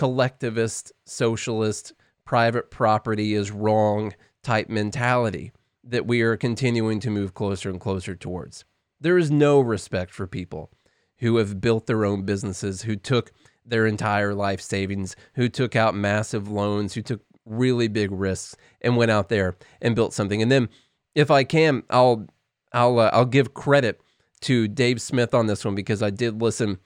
collectivist, 0.00 0.92
socialist, 1.04 1.92
private 2.24 2.70
property 2.70 3.34
is 3.34 3.50
wrong 3.50 4.14
type 4.42 4.70
mentality 4.70 5.52
that 5.84 6.06
we 6.06 6.22
are 6.22 6.38
continuing 6.38 6.98
to 6.98 7.10
move 7.10 7.34
closer 7.34 7.68
and 7.68 7.78
closer 7.78 8.16
towards. 8.16 8.64
There 8.98 9.18
is 9.18 9.30
no 9.30 9.60
respect 9.60 10.14
for 10.14 10.26
people 10.26 10.70
who 11.18 11.36
have 11.36 11.60
built 11.60 11.86
their 11.86 12.06
own 12.06 12.22
businesses, 12.22 12.80
who 12.80 12.96
took 12.96 13.30
their 13.62 13.86
entire 13.86 14.32
life 14.32 14.62
savings, 14.62 15.16
who 15.34 15.50
took 15.50 15.76
out 15.76 15.94
massive 15.94 16.50
loans, 16.50 16.94
who 16.94 17.02
took 17.02 17.20
really 17.44 17.86
big 17.86 18.10
risks 18.10 18.56
and 18.80 18.96
went 18.96 19.10
out 19.10 19.28
there 19.28 19.54
and 19.82 19.94
built 19.94 20.14
something. 20.14 20.40
And 20.40 20.50
then 20.50 20.70
if 21.14 21.30
I 21.30 21.44
can, 21.44 21.82
I'll 21.90 22.26
I'll 22.72 22.98
uh, 22.98 23.10
I'll 23.12 23.26
give 23.26 23.52
credit 23.52 24.00
to 24.42 24.66
Dave 24.66 25.02
Smith 25.02 25.34
on 25.34 25.46
this 25.46 25.62
one 25.62 25.74
because 25.74 26.02
I 26.02 26.08
did 26.08 26.40
listen 26.40 26.78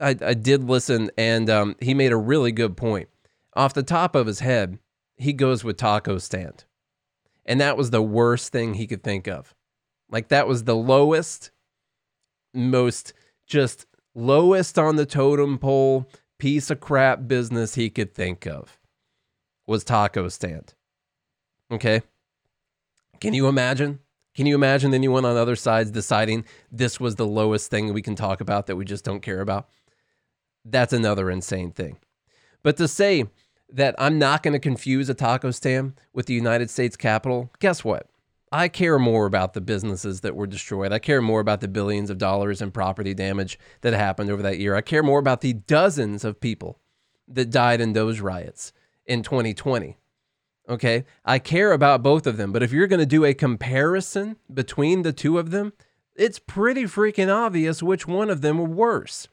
I, 0.00 0.10
I 0.20 0.34
did 0.34 0.64
listen 0.64 1.10
and 1.16 1.50
um, 1.50 1.76
he 1.80 1.94
made 1.94 2.12
a 2.12 2.16
really 2.16 2.52
good 2.52 2.76
point. 2.76 3.08
Off 3.54 3.74
the 3.74 3.82
top 3.82 4.14
of 4.14 4.26
his 4.26 4.40
head, 4.40 4.78
he 5.16 5.32
goes 5.32 5.64
with 5.64 5.76
taco 5.76 6.18
stand. 6.18 6.64
And 7.44 7.60
that 7.60 7.76
was 7.76 7.90
the 7.90 8.02
worst 8.02 8.52
thing 8.52 8.74
he 8.74 8.86
could 8.86 9.02
think 9.02 9.26
of. 9.26 9.54
Like 10.10 10.28
that 10.28 10.46
was 10.46 10.64
the 10.64 10.76
lowest, 10.76 11.50
most 12.54 13.12
just 13.46 13.86
lowest 14.14 14.78
on 14.78 14.96
the 14.96 15.06
totem 15.06 15.58
pole 15.58 16.08
piece 16.38 16.70
of 16.70 16.80
crap 16.80 17.26
business 17.26 17.74
he 17.74 17.90
could 17.90 18.14
think 18.14 18.46
of 18.46 18.78
was 19.66 19.84
taco 19.84 20.28
stand. 20.28 20.74
Okay. 21.70 22.02
Can 23.20 23.34
you 23.34 23.48
imagine? 23.48 23.98
Can 24.34 24.46
you 24.46 24.54
imagine 24.54 24.94
anyone 24.94 25.24
on 25.24 25.36
other 25.36 25.56
sides 25.56 25.90
deciding 25.90 26.44
this 26.70 27.00
was 27.00 27.16
the 27.16 27.26
lowest 27.26 27.70
thing 27.70 27.92
we 27.92 28.02
can 28.02 28.14
talk 28.14 28.40
about 28.40 28.66
that 28.66 28.76
we 28.76 28.84
just 28.84 29.04
don't 29.04 29.20
care 29.20 29.40
about? 29.40 29.68
That's 30.64 30.92
another 30.92 31.30
insane 31.30 31.72
thing. 31.72 31.98
But 32.62 32.76
to 32.76 32.88
say 32.88 33.24
that 33.70 33.94
I'm 33.98 34.18
not 34.18 34.42
going 34.42 34.52
to 34.52 34.58
confuse 34.58 35.08
a 35.08 35.14
taco 35.14 35.50
stand 35.50 36.00
with 36.12 36.26
the 36.26 36.34
United 36.34 36.70
States 36.70 36.96
Capitol, 36.96 37.50
guess 37.60 37.84
what? 37.84 38.08
I 38.50 38.68
care 38.68 38.98
more 38.98 39.26
about 39.26 39.52
the 39.52 39.60
businesses 39.60 40.22
that 40.22 40.34
were 40.34 40.46
destroyed. 40.46 40.92
I 40.92 40.98
care 40.98 41.20
more 41.20 41.40
about 41.40 41.60
the 41.60 41.68
billions 41.68 42.08
of 42.08 42.18
dollars 42.18 42.62
in 42.62 42.70
property 42.70 43.12
damage 43.12 43.58
that 43.82 43.92
happened 43.92 44.30
over 44.30 44.42
that 44.42 44.58
year. 44.58 44.74
I 44.74 44.80
care 44.80 45.02
more 45.02 45.18
about 45.18 45.42
the 45.42 45.52
dozens 45.52 46.24
of 46.24 46.40
people 46.40 46.78
that 47.28 47.50
died 47.50 47.80
in 47.80 47.92
those 47.92 48.20
riots 48.20 48.72
in 49.04 49.22
2020. 49.22 49.98
Okay. 50.68 51.04
I 51.24 51.38
care 51.38 51.72
about 51.72 52.02
both 52.02 52.26
of 52.26 52.36
them. 52.36 52.52
But 52.52 52.62
if 52.62 52.72
you're 52.72 52.86
going 52.86 53.00
to 53.00 53.06
do 53.06 53.24
a 53.24 53.34
comparison 53.34 54.36
between 54.52 55.02
the 55.02 55.12
two 55.12 55.38
of 55.38 55.50
them, 55.50 55.72
it's 56.14 56.38
pretty 56.38 56.84
freaking 56.84 57.32
obvious 57.32 57.82
which 57.82 58.06
one 58.06 58.30
of 58.30 58.40
them 58.40 58.58
were 58.58 58.64
worse. 58.64 59.28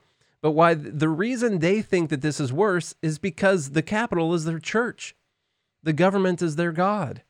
But 0.45 0.51
why 0.51 0.75
the 0.75 1.09
reason 1.09 1.57
they 1.57 1.81
think 1.81 2.11
that 2.11 2.21
this 2.21 2.39
is 2.39 2.53
worse 2.53 2.93
is 3.01 3.17
because 3.17 3.71
the 3.71 3.81
Capitol 3.81 4.31
is 4.35 4.45
their 4.45 4.59
church. 4.59 5.15
The 5.81 5.91
government 5.91 6.39
is 6.39 6.55
their 6.55 6.71
God 6.71 7.23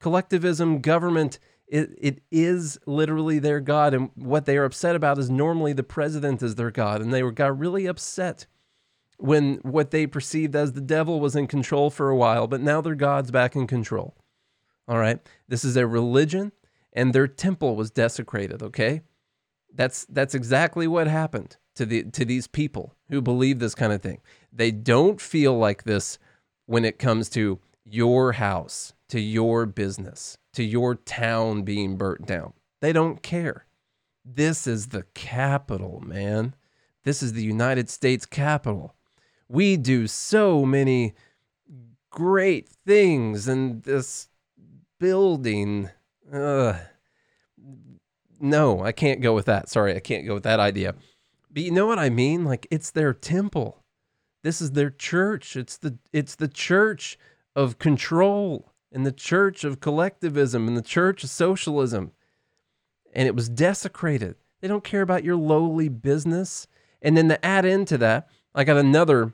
collectivism, 0.00 0.80
government, 0.80 1.38
it, 1.68 1.90
it 1.96 2.20
is 2.32 2.76
literally 2.84 3.38
their 3.38 3.60
God. 3.60 3.94
And 3.94 4.10
what 4.16 4.44
they 4.44 4.56
are 4.56 4.64
upset 4.64 4.96
about 4.96 5.18
is 5.18 5.30
normally 5.30 5.72
the 5.72 5.84
president 5.84 6.42
is 6.42 6.56
their 6.56 6.72
God. 6.72 7.00
And 7.00 7.14
they 7.14 7.22
were, 7.22 7.30
got 7.30 7.56
really 7.56 7.86
upset 7.86 8.46
when 9.18 9.58
what 9.58 9.92
they 9.92 10.08
perceived 10.08 10.56
as 10.56 10.72
the 10.72 10.80
devil 10.80 11.20
was 11.20 11.36
in 11.36 11.46
control 11.46 11.90
for 11.90 12.10
a 12.10 12.16
while, 12.16 12.48
but 12.48 12.60
now 12.60 12.80
their 12.80 12.96
God's 12.96 13.30
back 13.30 13.54
in 13.54 13.68
control. 13.68 14.16
All 14.88 14.98
right. 14.98 15.20
This 15.46 15.64
is 15.64 15.74
their 15.74 15.86
religion 15.86 16.50
and 16.92 17.14
their 17.14 17.28
temple 17.28 17.76
was 17.76 17.92
desecrated. 17.92 18.64
Okay. 18.64 19.02
That's, 19.72 20.06
that's 20.06 20.34
exactly 20.34 20.88
what 20.88 21.06
happened 21.06 21.56
to 21.78 21.86
the, 21.86 22.02
to 22.02 22.24
these 22.24 22.48
people 22.48 22.92
who 23.08 23.22
believe 23.22 23.60
this 23.60 23.76
kind 23.76 23.92
of 23.92 24.02
thing. 24.02 24.20
They 24.52 24.72
don't 24.72 25.20
feel 25.20 25.56
like 25.56 25.84
this 25.84 26.18
when 26.66 26.84
it 26.84 26.98
comes 26.98 27.28
to 27.30 27.60
your 27.84 28.32
house, 28.32 28.94
to 29.10 29.20
your 29.20 29.64
business, 29.64 30.38
to 30.54 30.64
your 30.64 30.96
town 30.96 31.62
being 31.62 31.96
burnt 31.96 32.26
down. 32.26 32.52
They 32.80 32.92
don't 32.92 33.22
care. 33.22 33.66
This 34.24 34.66
is 34.66 34.88
the 34.88 35.04
Capitol, 35.14 36.02
man. 36.04 36.56
This 37.04 37.22
is 37.22 37.32
the 37.32 37.44
United 37.44 37.88
States 37.88 38.26
Capitol. 38.26 38.96
We 39.48 39.76
do 39.76 40.08
so 40.08 40.66
many 40.66 41.14
great 42.10 42.68
things 42.84 43.46
in 43.46 43.82
this 43.82 44.28
building. 44.98 45.90
Uh, 46.30 46.74
no, 48.40 48.82
I 48.82 48.90
can't 48.90 49.20
go 49.20 49.32
with 49.32 49.46
that. 49.46 49.68
Sorry, 49.68 49.94
I 49.94 50.00
can't 50.00 50.26
go 50.26 50.34
with 50.34 50.42
that 50.42 50.58
idea. 50.58 50.96
But 51.50 51.62
you 51.62 51.70
know 51.70 51.86
what 51.86 51.98
I 51.98 52.10
mean? 52.10 52.44
Like 52.44 52.66
it's 52.70 52.90
their 52.90 53.12
temple. 53.12 53.82
This 54.42 54.60
is 54.60 54.72
their 54.72 54.90
church. 54.90 55.56
It's 55.56 55.76
the 55.76 55.98
it's 56.12 56.34
the 56.34 56.48
church 56.48 57.18
of 57.56 57.78
control 57.78 58.72
and 58.92 59.04
the 59.04 59.12
church 59.12 59.64
of 59.64 59.80
collectivism 59.80 60.68
and 60.68 60.76
the 60.76 60.82
church 60.82 61.24
of 61.24 61.30
socialism. 61.30 62.12
And 63.12 63.26
it 63.26 63.34
was 63.34 63.48
desecrated. 63.48 64.36
They 64.60 64.68
don't 64.68 64.84
care 64.84 65.02
about 65.02 65.24
your 65.24 65.36
lowly 65.36 65.88
business. 65.88 66.66
And 67.02 67.16
then 67.16 67.28
to 67.28 67.44
add 67.44 67.64
into 67.64 67.98
that, 67.98 68.28
I 68.54 68.64
got 68.64 68.76
another 68.76 69.32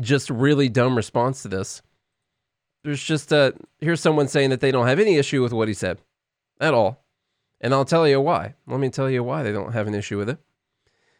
just 0.00 0.30
really 0.30 0.68
dumb 0.68 0.96
response 0.96 1.42
to 1.42 1.48
this. 1.48 1.82
There's 2.84 3.02
just 3.02 3.32
a 3.32 3.54
here's 3.80 4.00
someone 4.00 4.28
saying 4.28 4.50
that 4.50 4.60
they 4.60 4.70
don't 4.70 4.86
have 4.86 4.98
any 4.98 5.16
issue 5.16 5.42
with 5.42 5.52
what 5.52 5.68
he 5.68 5.74
said 5.74 5.98
at 6.60 6.74
all. 6.74 7.04
And 7.60 7.74
I'll 7.74 7.84
tell 7.84 8.06
you 8.06 8.20
why. 8.20 8.54
Let 8.66 8.80
me 8.80 8.88
tell 8.88 9.10
you 9.10 9.24
why 9.24 9.42
they 9.42 9.52
don't 9.52 9.72
have 9.72 9.86
an 9.88 9.94
issue 9.94 10.16
with 10.16 10.28
it. 10.28 10.38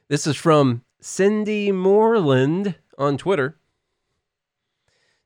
This 0.09 0.27
is 0.27 0.37
from 0.37 0.83
Cindy 1.01 1.71
Moreland 1.71 2.77
on 2.97 3.19
Twitter. 3.19 3.59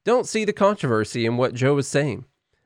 Don't 0.05 0.27
see 0.27 0.45
the 0.45 0.53
controversy 0.53 1.25
in 1.25 1.37
what 1.37 1.55
Joe 1.55 1.79
is 1.79 1.87
saying. 1.87 2.25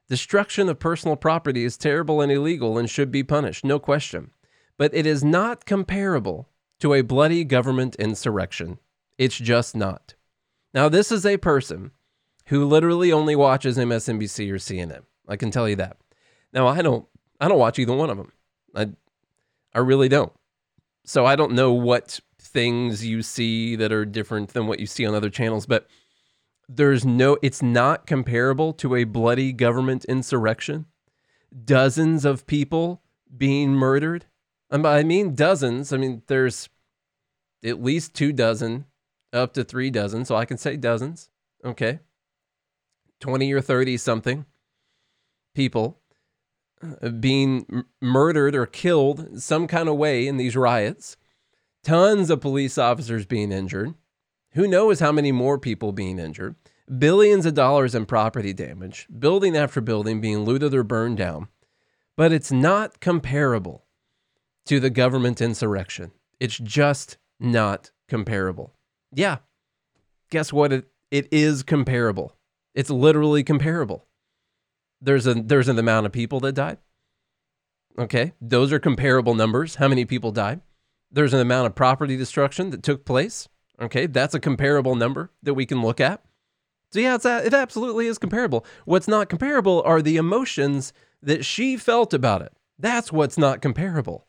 Destruction 0.09 0.71
of 0.71 0.79
personal 0.79 1.17
property 1.17 1.65
is 1.65 1.77
terrible 1.77 2.23
and 2.23 2.33
illegal 2.33 2.79
and 2.79 2.89
should 2.89 3.11
be 3.11 3.23
punished, 3.23 3.65
no 3.65 3.79
question. 3.79 4.31
But 4.79 4.95
it 4.95 5.05
is 5.05 5.23
not 5.23 5.67
comparable 5.67 6.49
to 6.81 6.95
a 6.95 7.03
bloody 7.03 7.45
government 7.45 7.97
insurrection. 7.97 8.79
It's 9.19 9.37
just 9.37 9.77
not. 9.77 10.15
Now, 10.73 10.89
this 10.89 11.13
is 11.13 11.27
a 11.27 11.37
person 11.37 11.91
who 12.47 12.65
literally 12.65 13.13
only 13.13 13.37
watches 13.37 13.77
MSNBC 13.77 14.51
or 14.51 14.57
CNN. 14.57 15.03
I 15.29 15.37
can 15.37 15.51
tell 15.51 15.69
you 15.69 15.77
that. 15.77 15.99
Now, 16.53 16.67
I 16.67 16.81
don't 16.81 17.07
I 17.41 17.49
don't 17.49 17.59
watch 17.59 17.79
either 17.79 17.95
one 17.95 18.09
of 18.09 18.17
them. 18.17 18.33
I 18.75 18.89
I 19.75 19.81
really 19.81 20.09
don't. 20.09 20.33
So 21.07 21.25
I 21.25 21.37
don't 21.37 21.53
know 21.53 21.73
what 21.73 22.19
things 22.41 23.07
you 23.07 23.23
see 23.23 23.77
that 23.77 23.93
are 23.93 24.05
different 24.05 24.51
than 24.51 24.67
what 24.67 24.81
you 24.81 24.87
see 24.87 25.07
on 25.07 25.15
other 25.15 25.31
channels, 25.31 25.65
but 25.65 25.87
there's 26.69 27.05
no 27.05 27.39
it's 27.43 27.63
not 27.63 28.09
comparable 28.09 28.73
to 28.75 28.97
a 28.97 29.05
bloody 29.05 29.53
government 29.53 30.05
insurrection. 30.07 30.87
Dozens 31.65 32.25
of 32.25 32.47
people 32.49 33.03
being 33.35 33.71
murdered. 33.71 34.27
I 34.69 35.05
mean 35.05 35.37
dozens. 35.37 35.93
I 35.93 35.97
mean 35.97 36.23
there's 36.27 36.69
at 37.65 37.81
least 37.81 38.15
two 38.15 38.33
dozen 38.33 38.87
up 39.33 39.55
to 39.55 39.63
three 39.63 39.91
dozen. 39.91 40.25
So 40.25 40.35
i 40.35 40.45
can 40.45 40.59
say 40.59 40.77
dozens. 40.77 41.31
Okay. 41.65 42.01
20 43.21 43.53
or 43.53 43.61
30 43.61 43.97
something 43.97 44.45
people 45.55 46.01
uh, 47.03 47.09
being 47.11 47.85
murdered 48.01 48.55
or 48.55 48.67
killed 48.67 49.41
some 49.41 49.67
kind 49.67 49.89
of 49.89 49.97
way 49.97 50.27
in 50.27 50.37
these 50.37 50.57
riots 50.57 51.17
tons 51.83 52.31
of 52.31 52.41
police 52.41 52.77
officers 52.79 53.25
being 53.25 53.53
injured 53.53 53.95
who 54.57 54.67
knows 54.67 55.01
how 55.01 55.13
many 55.13 55.33
more 55.33 55.59
people 55.59 55.93
being 55.93 56.19
injured? 56.19 56.57
Billions 56.99 57.45
of 57.45 57.53
dollars 57.53 57.95
in 57.95 58.07
property 58.07 58.55
damage, 58.55 59.07
building 59.19 59.55
after 59.55 59.83
building 59.83 60.23
being 60.23 60.45
looted 60.47 60.73
or 60.73 60.83
burned 60.83 61.19
down. 61.19 61.49
But 62.17 62.33
it's 62.33 62.51
not 62.51 62.99
comparable 62.99 63.85
to 64.65 64.81
the 64.81 64.89
government 64.89 65.43
insurrection. 65.43 66.13
It's 66.41 66.57
just 66.57 67.19
not 67.39 67.91
comparable. 68.09 68.73
Yeah. 69.13 69.39
Guess 70.31 70.55
what? 70.55 70.73
It, 70.73 70.87
it 71.11 71.29
is 71.31 71.63
comparable. 71.63 72.35
It's 72.75 72.89
literally 72.89 73.45
comparable. 73.45 74.06
There's 75.01 75.27
a 75.27 75.35
there's 75.35 75.69
an 75.69 75.79
amount 75.79 76.07
of 76.07 76.13
people 76.13 76.41
that 76.41 76.53
died. 76.53 76.79
Okay, 77.99 78.33
those 78.41 78.73
are 78.73 78.79
comparable 78.79 79.35
numbers. 79.35 79.77
How 79.77 79.89
many 79.89 80.05
people 80.05 80.33
died? 80.33 80.61
There's 81.11 81.33
an 81.33 81.41
amount 81.41 81.67
of 81.67 81.75
property 81.75 82.17
destruction 82.17 82.71
that 82.71 82.83
took 82.83 83.05
place. 83.05 83.49
Okay, 83.81 84.07
that's 84.07 84.35
a 84.35 84.41
comparable 84.41 84.95
number 84.95 85.31
that 85.43 85.55
we 85.55 85.67
can 85.67 85.83
look 85.83 86.01
at. 86.01 86.23
So 86.93 87.01
yeah, 87.01 87.15
it's 87.17 87.27
it 87.27 87.55
absolutely 87.55 88.07
is 88.07 88.19
comparable. 88.19 88.65
What's 88.85 89.09
not 89.09 89.29
comparable 89.29 89.83
are 89.85 90.03
the 90.03 90.17
emotions 90.17 90.93
that 91.23 91.45
she 91.45 91.77
felt 91.77 92.15
about 92.15 92.43
it. 92.43 92.53
That's 92.79 93.13
what's 93.13 93.39
not 93.39 93.61
comparable. 93.61 94.27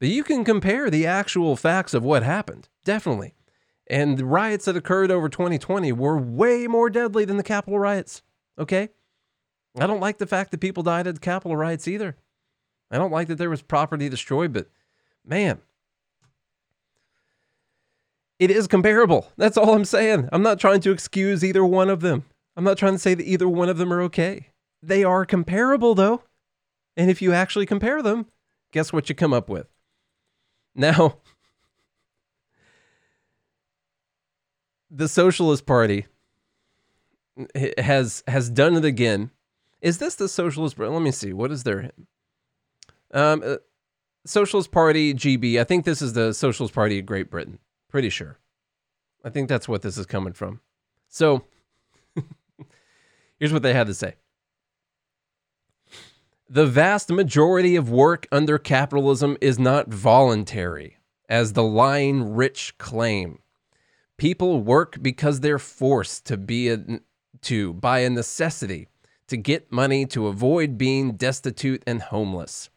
But 0.00 0.08
you 0.08 0.24
can 0.24 0.44
compare 0.44 0.90
the 0.90 1.06
actual 1.06 1.56
facts 1.56 1.94
of 1.94 2.02
what 2.02 2.22
happened, 2.22 2.68
definitely. 2.84 3.34
And 3.88 4.18
the 4.18 4.24
riots 4.24 4.64
that 4.64 4.76
occurred 4.76 5.10
over 5.10 5.28
2020 5.28 5.92
were 5.92 6.18
way 6.18 6.66
more 6.66 6.90
deadly 6.90 7.24
than 7.24 7.36
the 7.36 7.42
Capitol 7.42 7.78
riots. 7.78 8.22
Okay? 8.58 8.88
I 9.78 9.86
don't 9.86 10.00
like 10.00 10.18
the 10.18 10.26
fact 10.26 10.50
that 10.50 10.60
people 10.60 10.82
died 10.82 11.06
at 11.06 11.14
the 11.14 11.20
Capitol 11.20 11.56
riots 11.56 11.88
either. 11.88 12.16
I 12.90 12.98
don't 12.98 13.12
like 13.12 13.28
that 13.28 13.38
there 13.38 13.50
was 13.50 13.62
property 13.62 14.08
destroyed, 14.08 14.52
but 14.52 14.68
man, 15.24 15.60
It 18.42 18.50
is 18.50 18.66
comparable. 18.66 19.28
That's 19.36 19.56
all 19.56 19.72
I'm 19.72 19.84
saying. 19.84 20.28
I'm 20.32 20.42
not 20.42 20.58
trying 20.58 20.80
to 20.80 20.90
excuse 20.90 21.44
either 21.44 21.64
one 21.64 21.88
of 21.88 22.00
them. 22.00 22.24
I'm 22.56 22.64
not 22.64 22.76
trying 22.76 22.94
to 22.94 22.98
say 22.98 23.14
that 23.14 23.24
either 23.24 23.48
one 23.48 23.68
of 23.68 23.78
them 23.78 23.92
are 23.92 24.02
okay. 24.02 24.48
They 24.82 25.04
are 25.04 25.24
comparable, 25.24 25.94
though. 25.94 26.22
And 26.96 27.08
if 27.08 27.22
you 27.22 27.32
actually 27.32 27.66
compare 27.66 28.02
them, 28.02 28.26
guess 28.72 28.92
what 28.92 29.08
you 29.08 29.14
come 29.14 29.32
up 29.32 29.48
with? 29.48 29.68
Now, 30.74 31.18
the 34.90 35.06
Socialist 35.06 35.64
Party 35.64 36.06
has 37.78 38.24
has 38.26 38.50
done 38.50 38.74
it 38.74 38.84
again. 38.84 39.30
Is 39.82 39.98
this 39.98 40.14
the 40.14 40.28
Socialist? 40.28 40.78
Let 40.78 41.02
me 41.02 41.10
see. 41.10 41.32
What 41.32 41.50
is 41.50 41.64
their 41.64 41.90
um, 43.12 43.42
uh, 43.44 43.56
Socialist 44.24 44.70
Party 44.70 45.12
GB? 45.12 45.60
I 45.60 45.64
think 45.64 45.84
this 45.84 46.00
is 46.00 46.12
the 46.12 46.32
Socialist 46.32 46.72
Party 46.72 47.00
of 47.00 47.06
Great 47.06 47.30
Britain. 47.30 47.58
Pretty 47.90 48.08
sure. 48.08 48.38
I 49.24 49.30
think 49.30 49.48
that's 49.48 49.68
what 49.68 49.82
this 49.82 49.98
is 49.98 50.06
coming 50.06 50.32
from. 50.32 50.60
So 51.08 51.44
here's 53.38 53.52
what 53.52 53.62
they 53.62 53.74
had 53.74 53.88
to 53.88 53.94
say. 53.94 54.14
The 56.48 56.66
vast 56.66 57.10
majority 57.10 57.74
of 57.74 57.90
work 57.90 58.28
under 58.30 58.58
capitalism 58.58 59.36
is 59.40 59.58
not 59.58 59.88
voluntary, 59.88 60.98
as 61.28 61.54
the 61.54 61.62
lying 61.62 62.34
rich 62.34 62.76
claim. 62.78 63.40
People 64.16 64.60
work 64.60 64.98
because 65.02 65.40
they're 65.40 65.58
forced 65.58 66.26
to 66.26 66.36
be 66.36 66.68
a, 66.68 67.00
to 67.42 67.72
by 67.72 68.00
a 68.00 68.10
necessity 68.10 68.88
to 69.32 69.36
get 69.38 69.72
money 69.72 70.04
to 70.04 70.26
avoid 70.26 70.76
being 70.76 71.12
destitute 71.12 71.82
and 71.86 72.02
homeless. 72.02 72.68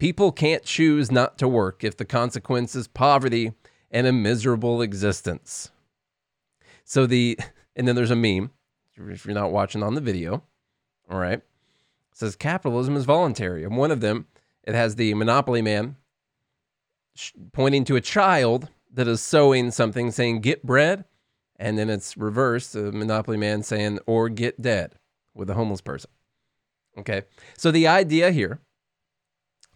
People 0.00 0.32
can't 0.32 0.64
choose 0.64 1.12
not 1.12 1.38
to 1.38 1.46
work 1.46 1.84
if 1.84 1.96
the 1.96 2.04
consequence 2.04 2.74
is 2.74 2.88
poverty 2.88 3.52
and 3.92 4.04
a 4.04 4.12
miserable 4.12 4.82
existence. 4.82 5.70
So 6.84 7.06
the 7.06 7.38
and 7.76 7.86
then 7.86 7.94
there's 7.94 8.10
a 8.10 8.16
meme 8.16 8.50
if 8.96 9.24
you're 9.24 9.34
not 9.34 9.52
watching 9.52 9.84
on 9.84 9.94
the 9.94 10.00
video, 10.00 10.42
all 11.08 11.18
right? 11.18 11.40
says 12.12 12.34
capitalism 12.36 12.96
is 12.96 13.04
voluntary. 13.04 13.64
And 13.64 13.76
one 13.76 13.90
of 13.90 14.00
them, 14.00 14.26
it 14.64 14.74
has 14.74 14.96
the 14.96 15.14
Monopoly 15.14 15.62
man 15.62 15.96
sh- 17.14 17.32
pointing 17.52 17.84
to 17.84 17.96
a 17.96 18.00
child 18.00 18.68
that 18.92 19.08
is 19.08 19.20
sewing 19.20 19.70
something 19.70 20.10
saying 20.10 20.40
get 20.40 20.64
bread. 20.64 21.04
And 21.56 21.78
then 21.78 21.88
it's 21.88 22.16
reversed, 22.16 22.72
the 22.72 22.90
Monopoly 22.90 23.36
man 23.36 23.62
saying 23.62 24.00
or 24.06 24.28
get 24.28 24.60
dead 24.60 24.96
with 25.34 25.50
a 25.50 25.54
homeless 25.54 25.80
person. 25.80 26.10
Okay. 26.98 27.22
So 27.56 27.70
the 27.70 27.86
idea 27.86 28.30
here, 28.30 28.60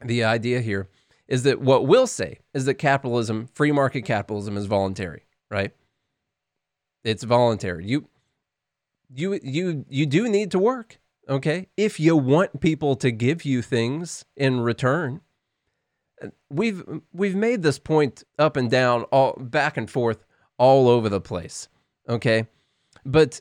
the 0.04 0.24
idea 0.24 0.60
here 0.60 0.88
is 1.26 1.42
that 1.42 1.60
what 1.60 1.86
we'll 1.86 2.06
say 2.06 2.38
is 2.54 2.64
that 2.64 2.74
capitalism, 2.74 3.48
free 3.54 3.72
market 3.72 4.02
capitalism 4.02 4.56
is 4.56 4.66
voluntary, 4.66 5.24
right? 5.50 5.72
It's 7.04 7.24
voluntary. 7.24 7.86
You 7.86 8.08
you 9.14 9.38
you 9.42 9.84
you 9.88 10.06
do 10.06 10.28
need 10.28 10.50
to 10.52 10.58
work. 10.58 10.98
Okay. 11.28 11.68
If 11.76 12.00
you 12.00 12.16
want 12.16 12.60
people 12.60 12.96
to 12.96 13.10
give 13.10 13.44
you 13.44 13.62
things 13.62 14.24
in 14.36 14.60
return, 14.60 15.20
we've 16.48 16.82
we've 17.12 17.36
made 17.36 17.62
this 17.62 17.78
point 17.78 18.24
up 18.38 18.56
and 18.56 18.70
down 18.70 19.02
all 19.04 19.34
back 19.38 19.76
and 19.76 19.90
forth 19.90 20.24
all 20.56 20.88
over 20.88 21.08
the 21.08 21.20
place. 21.20 21.68
Okay. 22.08 22.46
But 23.04 23.40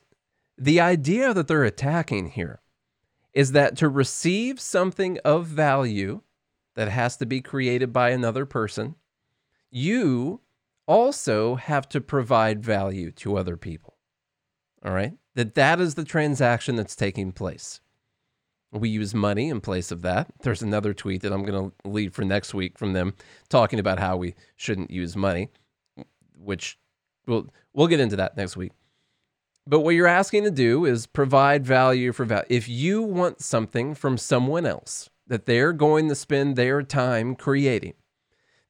the 0.58 0.80
idea 0.80 1.34
that 1.34 1.48
they're 1.48 1.64
attacking 1.64 2.30
here 2.32 2.62
is 3.34 3.52
that 3.52 3.78
to 3.78 3.90
receive 3.90 4.60
something 4.60 5.20
of 5.24 5.46
value 5.46 6.22
that 6.76 6.90
has 6.90 7.18
to 7.18 7.26
be 7.26 7.42
created 7.42 7.94
by 7.94 8.10
another 8.10 8.46
person, 8.46 8.96
you 9.70 10.42
also 10.88 11.56
have 11.56 11.88
to 11.90 12.02
provide 12.02 12.64
value 12.64 13.12
to 13.12 13.38
other 13.38 13.58
people. 13.58 13.96
All 14.84 14.94
right? 14.94 15.14
that 15.38 15.54
that 15.54 15.80
is 15.80 15.94
the 15.94 16.04
transaction 16.04 16.76
that's 16.76 16.96
taking 16.96 17.32
place. 17.32 17.80
We 18.72 18.90
use 18.90 19.14
money 19.14 19.50
in 19.50 19.62
place 19.62 19.92
of 19.92 20.02
that. 20.02 20.28
There's 20.42 20.64
another 20.64 20.96
tweet 20.96 21.22
that 21.22 21.32
I'm 21.32 21.46
going 21.46 21.72
to 21.72 21.88
leave 21.88 22.16
for 22.16 22.26
next 22.26 22.56
week 22.56 22.78
from 22.78 22.94
them 22.94 23.14
talking 23.48 23.78
about 23.78 24.00
how 24.00 24.18
we 24.18 24.34
shouldn't 24.56 24.90
use 24.90 25.16
money, 25.16 25.50
which 26.36 26.80
we'll 27.28 27.54
we'll 27.72 27.88
get 27.88 28.00
into 28.00 28.16
that 28.16 28.36
next 28.36 28.58
week. 28.58 28.72
But 29.68 29.82
what 29.82 29.96
you're 29.96 30.08
asking 30.08 30.46
to 30.46 30.52
do 30.52 30.86
is 30.86 31.08
provide 31.08 31.66
value 31.66 32.14
for 32.14 32.24
value. 32.24 32.46
If 32.50 32.70
you 32.70 33.02
want 33.02 33.42
something 33.42 33.96
from 33.96 34.18
someone 34.18 34.66
else 34.66 35.10
that 35.28 35.46
they're 35.46 35.74
going 35.74 36.08
to 36.08 36.16
spend 36.16 36.56
their 36.56 36.82
time 36.82 37.36
creating, 37.36 37.94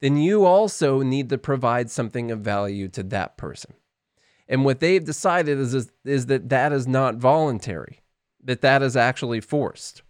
then 0.02 0.18
you 0.18 0.44
also 0.44 1.04
need 1.04 1.30
to 1.30 1.38
provide 1.38 1.92
something 1.92 2.32
of 2.32 2.40
value 2.40 2.88
to 2.90 3.04
that 3.04 3.38
person. 3.38 3.76
And 4.48 4.66
what 4.66 4.80
they've 4.80 5.04
decided 5.04 5.60
is, 5.60 5.76
is, 5.76 5.92
is 6.04 6.26
that 6.28 6.50
that 6.50 6.74
is 6.74 6.88
not 6.88 7.16
voluntary, 7.16 8.00
that 8.44 8.62
that 8.62 8.82
is 8.82 8.98
actually 8.98 9.42
forced. 9.42 10.02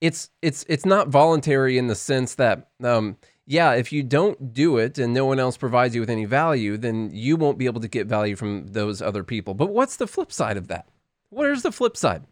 It's 0.00 0.30
it's 0.42 0.66
it's 0.68 0.84
not 0.84 1.08
voluntary 1.08 1.78
in 1.78 1.86
the 1.86 1.94
sense 1.94 2.34
that 2.34 2.68
um, 2.82 3.16
yeah, 3.46 3.72
if 3.72 3.92
you 3.92 4.02
don't 4.02 4.52
do 4.52 4.78
it 4.78 4.98
and 4.98 5.12
no 5.12 5.26
one 5.26 5.38
else 5.38 5.56
provides 5.56 5.94
you 5.94 6.00
with 6.00 6.10
any 6.10 6.24
value, 6.24 6.76
then 6.76 7.10
you 7.12 7.36
won't 7.36 7.58
be 7.58 7.66
able 7.66 7.80
to 7.80 7.88
get 7.88 8.06
value 8.06 8.36
from 8.36 8.68
those 8.68 9.02
other 9.02 9.22
people. 9.22 9.54
But 9.54 9.70
what's 9.70 9.96
the 9.96 10.06
flip 10.06 10.32
side 10.32 10.56
of 10.56 10.68
that? 10.68 10.88
Where's 11.28 11.62
the 11.62 11.72
flip 11.72 11.96
side? 11.96 12.24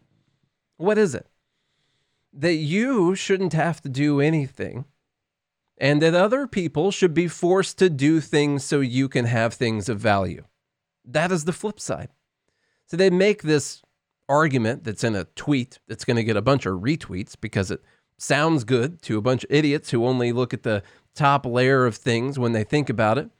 What 0.77 0.96
is 0.96 1.14
it? 1.14 1.27
That 2.33 2.55
you 2.55 3.14
shouldn't 3.14 3.53
have 3.53 3.83
to 3.83 3.88
do 3.88 4.20
anything 4.20 4.87
and 5.77 6.01
that 6.01 6.14
other 6.14 6.46
people 6.46 6.90
should 6.90 7.12
be 7.12 7.29
forced 7.29 7.79
to 7.79 7.90
do 7.90 8.20
things 8.20 8.64
so 8.64 8.81
you 8.81 9.09
can 9.09 9.25
have 9.25 9.53
things 9.53 9.88
of 9.88 9.98
value. 9.98 10.44
That 11.05 11.33
is 11.33 11.44
the 11.44 11.53
flip 11.53 11.81
side. 11.81 12.09
So 12.87 12.96
they 12.96 13.11
make 13.11 13.42
this 13.42 13.83
argument 14.29 14.85
that's 14.85 15.05
in 15.05 15.16
a 15.16 15.25
tweet 15.25 15.79
that's 15.88 16.05
going 16.05 16.16
to 16.16 16.25
get 16.25 16.37
a 16.37 16.42
bunch 16.42 16.66
of 16.66 16.81
retweets 16.81 17.35
because 17.38 17.70
it 17.70 17.83
sounds 18.16 18.64
good 18.64 19.03
to 19.03 19.18
a 19.18 19.22
bunch 19.22 19.44
of 19.44 19.51
idiots 19.51 19.90
who 19.90 20.07
only 20.07 20.33
look 20.33 20.55
at 20.55 20.62
the 20.62 20.83
top 21.14 21.46
layer 21.46 21.87
of 21.87 21.96
things 21.96 22.38
when 22.38 22.53
they 22.53 22.64
think 22.64 22.88
about 22.88 23.18
it. 23.18 23.31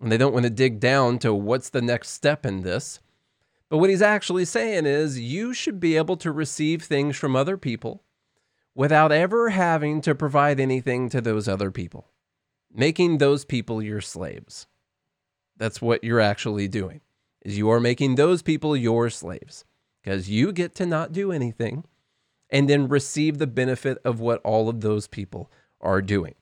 And 0.00 0.12
they 0.12 0.16
don't 0.16 0.32
want 0.32 0.44
to 0.44 0.50
dig 0.50 0.78
down 0.78 1.18
to 1.20 1.34
what's 1.34 1.70
the 1.70 1.82
next 1.82 2.10
step 2.10 2.46
in 2.46 2.62
this. 2.62 3.00
But 3.68 3.78
what 3.78 3.90
he's 3.90 4.02
actually 4.02 4.44
saying 4.44 4.86
is 4.86 5.20
you 5.20 5.52
should 5.52 5.80
be 5.80 5.96
able 5.96 6.16
to 6.18 6.32
receive 6.32 6.82
things 6.82 7.16
from 7.16 7.36
other 7.36 7.56
people 7.56 8.02
without 8.74 9.12
ever 9.12 9.50
having 9.50 10.00
to 10.02 10.14
provide 10.14 10.60
anything 10.60 11.08
to 11.10 11.20
those 11.20 11.48
other 11.48 11.70
people, 11.70 12.06
making 12.72 13.18
those 13.18 13.44
people 13.44 13.82
your 13.82 14.00
slaves. 14.00 14.66
That's 15.56 15.82
what 15.82 16.04
you're 16.04 16.20
actually 16.20 16.68
doing. 16.68 17.00
Is 17.42 17.58
you 17.58 17.68
are 17.70 17.80
making 17.80 18.14
those 18.14 18.42
people 18.42 18.76
your 18.76 19.10
slaves 19.10 19.64
because 20.02 20.30
you 20.30 20.52
get 20.52 20.74
to 20.76 20.86
not 20.86 21.12
do 21.12 21.32
anything 21.32 21.84
and 22.50 22.68
then 22.68 22.88
receive 22.88 23.38
the 23.38 23.46
benefit 23.46 23.98
of 24.04 24.20
what 24.20 24.40
all 24.42 24.68
of 24.68 24.80
those 24.80 25.06
people 25.06 25.50
are 25.80 26.00
doing. 26.00 26.34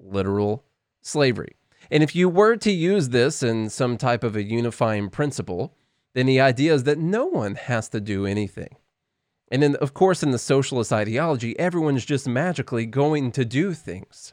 Literal 0.00 0.64
slavery. 1.02 1.56
And 1.90 2.02
if 2.02 2.16
you 2.16 2.28
were 2.28 2.56
to 2.56 2.72
use 2.72 3.10
this 3.10 3.42
in 3.42 3.70
some 3.70 3.96
type 3.96 4.24
of 4.24 4.34
a 4.34 4.42
unifying 4.42 5.10
principle, 5.10 5.76
then 6.14 6.26
the 6.26 6.40
idea 6.40 6.74
is 6.74 6.84
that 6.84 6.98
no 6.98 7.26
one 7.26 7.54
has 7.54 7.88
to 7.90 8.00
do 8.00 8.26
anything. 8.26 8.76
And 9.50 9.62
then, 9.62 9.76
of 9.76 9.94
course, 9.94 10.22
in 10.22 10.30
the 10.30 10.38
socialist 10.38 10.92
ideology, 10.92 11.58
everyone's 11.58 12.04
just 12.04 12.28
magically 12.28 12.86
going 12.86 13.32
to 13.32 13.44
do 13.44 13.74
things. 13.74 14.32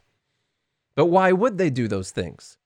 But 0.94 1.06
why 1.06 1.32
would 1.32 1.58
they 1.58 1.70
do 1.70 1.88
those 1.88 2.10
things? 2.10 2.56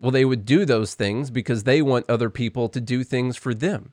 Well, 0.00 0.10
they 0.10 0.24
would 0.24 0.44
do 0.44 0.64
those 0.64 0.94
things 0.94 1.30
because 1.30 1.62
they 1.62 1.80
want 1.80 2.10
other 2.10 2.30
people 2.30 2.68
to 2.68 2.80
do 2.80 3.04
things 3.04 3.36
for 3.36 3.54
them. 3.54 3.92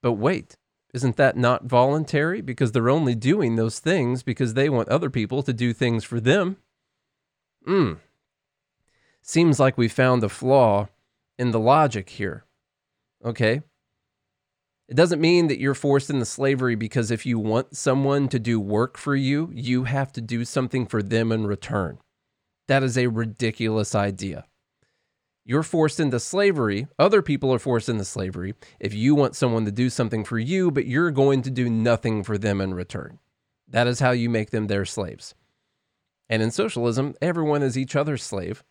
But 0.00 0.12
wait, 0.12 0.56
isn't 0.94 1.16
that 1.16 1.36
not 1.36 1.64
voluntary? 1.64 2.40
Because 2.40 2.70
they're 2.70 2.88
only 2.88 3.16
doing 3.16 3.56
those 3.56 3.80
things 3.80 4.22
because 4.22 4.54
they 4.54 4.68
want 4.68 4.88
other 4.88 5.10
people 5.10 5.42
to 5.42 5.52
do 5.52 5.72
things 5.72 6.04
for 6.04 6.20
them. 6.20 6.58
Hmm. 7.66 7.94
Seems 9.22 9.58
like 9.58 9.76
we 9.76 9.88
found 9.88 10.22
a 10.22 10.28
flaw 10.28 10.88
in 11.38 11.50
the 11.50 11.60
logic 11.60 12.10
here. 12.10 12.44
Okay, 13.24 13.62
it 14.88 14.94
doesn't 14.94 15.20
mean 15.20 15.48
that 15.48 15.58
you're 15.58 15.74
forced 15.74 16.10
into 16.10 16.24
slavery 16.24 16.76
because 16.76 17.10
if 17.10 17.26
you 17.26 17.40
want 17.40 17.76
someone 17.76 18.28
to 18.28 18.38
do 18.38 18.60
work 18.60 18.96
for 18.96 19.16
you, 19.16 19.50
you 19.52 19.84
have 19.84 20.12
to 20.12 20.20
do 20.20 20.44
something 20.44 20.86
for 20.86 21.02
them 21.02 21.32
in 21.32 21.46
return. 21.46 21.98
That 22.68 22.84
is 22.84 22.96
a 22.96 23.08
ridiculous 23.08 23.96
idea. 23.96 24.44
You're 25.44 25.64
forced 25.64 25.98
into 25.98 26.20
slavery. 26.20 26.86
Other 26.98 27.20
people 27.20 27.52
are 27.52 27.58
forced 27.58 27.88
into 27.88 28.04
slavery 28.04 28.54
if 28.78 28.94
you 28.94 29.14
want 29.14 29.34
someone 29.34 29.64
to 29.64 29.72
do 29.72 29.90
something 29.90 30.24
for 30.24 30.38
you, 30.38 30.70
but 30.70 30.86
you're 30.86 31.10
going 31.10 31.42
to 31.42 31.50
do 31.50 31.68
nothing 31.68 32.22
for 32.22 32.38
them 32.38 32.60
in 32.60 32.74
return. 32.74 33.18
That 33.68 33.88
is 33.88 34.00
how 34.00 34.12
you 34.12 34.30
make 34.30 34.50
them 34.50 34.68
their 34.68 34.84
slaves. 34.84 35.34
And 36.28 36.42
in 36.42 36.50
socialism, 36.50 37.14
everyone 37.22 37.62
is 37.62 37.78
each 37.78 37.94
other's 37.96 38.22
slave. 38.22 38.64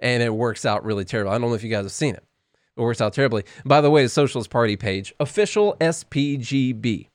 And 0.00 0.22
it 0.22 0.34
works 0.34 0.64
out 0.64 0.84
really 0.84 1.04
terrible. 1.04 1.30
I 1.32 1.38
don't 1.38 1.48
know 1.48 1.54
if 1.54 1.62
you 1.64 1.70
guys 1.70 1.84
have 1.84 1.92
seen 1.92 2.14
it. 2.14 2.24
It 2.76 2.80
works 2.80 3.00
out 3.00 3.12
terribly. 3.12 3.44
By 3.64 3.80
the 3.80 3.90
way, 3.90 4.02
the 4.02 4.08
Socialist 4.08 4.50
Party 4.50 4.76
page, 4.76 5.14
official 5.20 5.76
SPGB. 5.80 7.08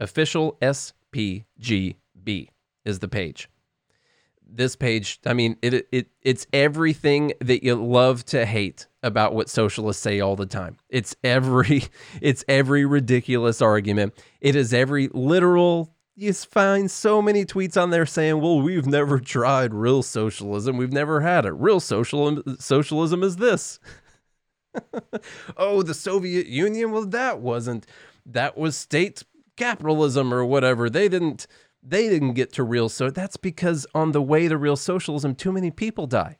Official 0.00 0.56
SPGB 0.62 2.48
is 2.84 2.98
the 2.98 3.08
page. 3.08 3.48
this 4.54 4.76
page, 4.76 5.18
I 5.24 5.32
mean, 5.32 5.56
it 5.62 5.88
it 5.92 6.08
it's 6.20 6.46
everything 6.52 7.32
that 7.40 7.64
you 7.64 7.74
love 7.74 8.24
to 8.26 8.44
hate 8.44 8.86
about 9.02 9.34
what 9.34 9.48
socialists 9.48 10.02
say 10.02 10.20
all 10.20 10.36
the 10.36 10.46
time. 10.46 10.76
It's 10.88 11.16
every 11.24 11.84
it's 12.20 12.44
every 12.48 12.84
ridiculous 12.84 13.62
argument. 13.62 14.14
It 14.40 14.56
is 14.56 14.74
every 14.74 15.08
literal 15.08 15.94
you 16.16 16.32
find 16.32 16.90
so 16.90 17.22
many 17.22 17.44
tweets 17.44 17.80
on 17.80 17.90
there 17.90 18.06
saying, 18.06 18.40
"Well, 18.40 18.60
we've 18.60 18.86
never 18.86 19.18
tried 19.18 19.74
real 19.74 20.02
socialism. 20.02 20.76
We've 20.76 20.92
never 20.92 21.20
had 21.20 21.46
it. 21.46 21.52
Real 21.52 21.80
socialism 21.80 22.42
uh, 22.46 22.56
socialism 22.58 23.22
is 23.22 23.36
this." 23.36 23.80
oh, 25.56 25.82
the 25.82 25.94
Soviet 25.94 26.46
Union, 26.46 26.92
well 26.92 27.06
that 27.06 27.40
wasn't 27.40 27.86
that 28.26 28.56
was 28.56 28.76
state 28.76 29.22
capitalism 29.56 30.32
or 30.32 30.44
whatever. 30.44 30.88
They 30.88 31.08
didn't 31.08 31.46
they 31.82 32.08
didn't 32.08 32.34
get 32.34 32.52
to 32.52 32.62
real 32.62 32.88
so 32.88 33.10
that's 33.10 33.36
because 33.36 33.86
on 33.94 34.12
the 34.12 34.22
way 34.22 34.46
to 34.48 34.56
real 34.56 34.76
socialism 34.76 35.34
too 35.34 35.52
many 35.52 35.70
people 35.70 36.06
die. 36.06 36.36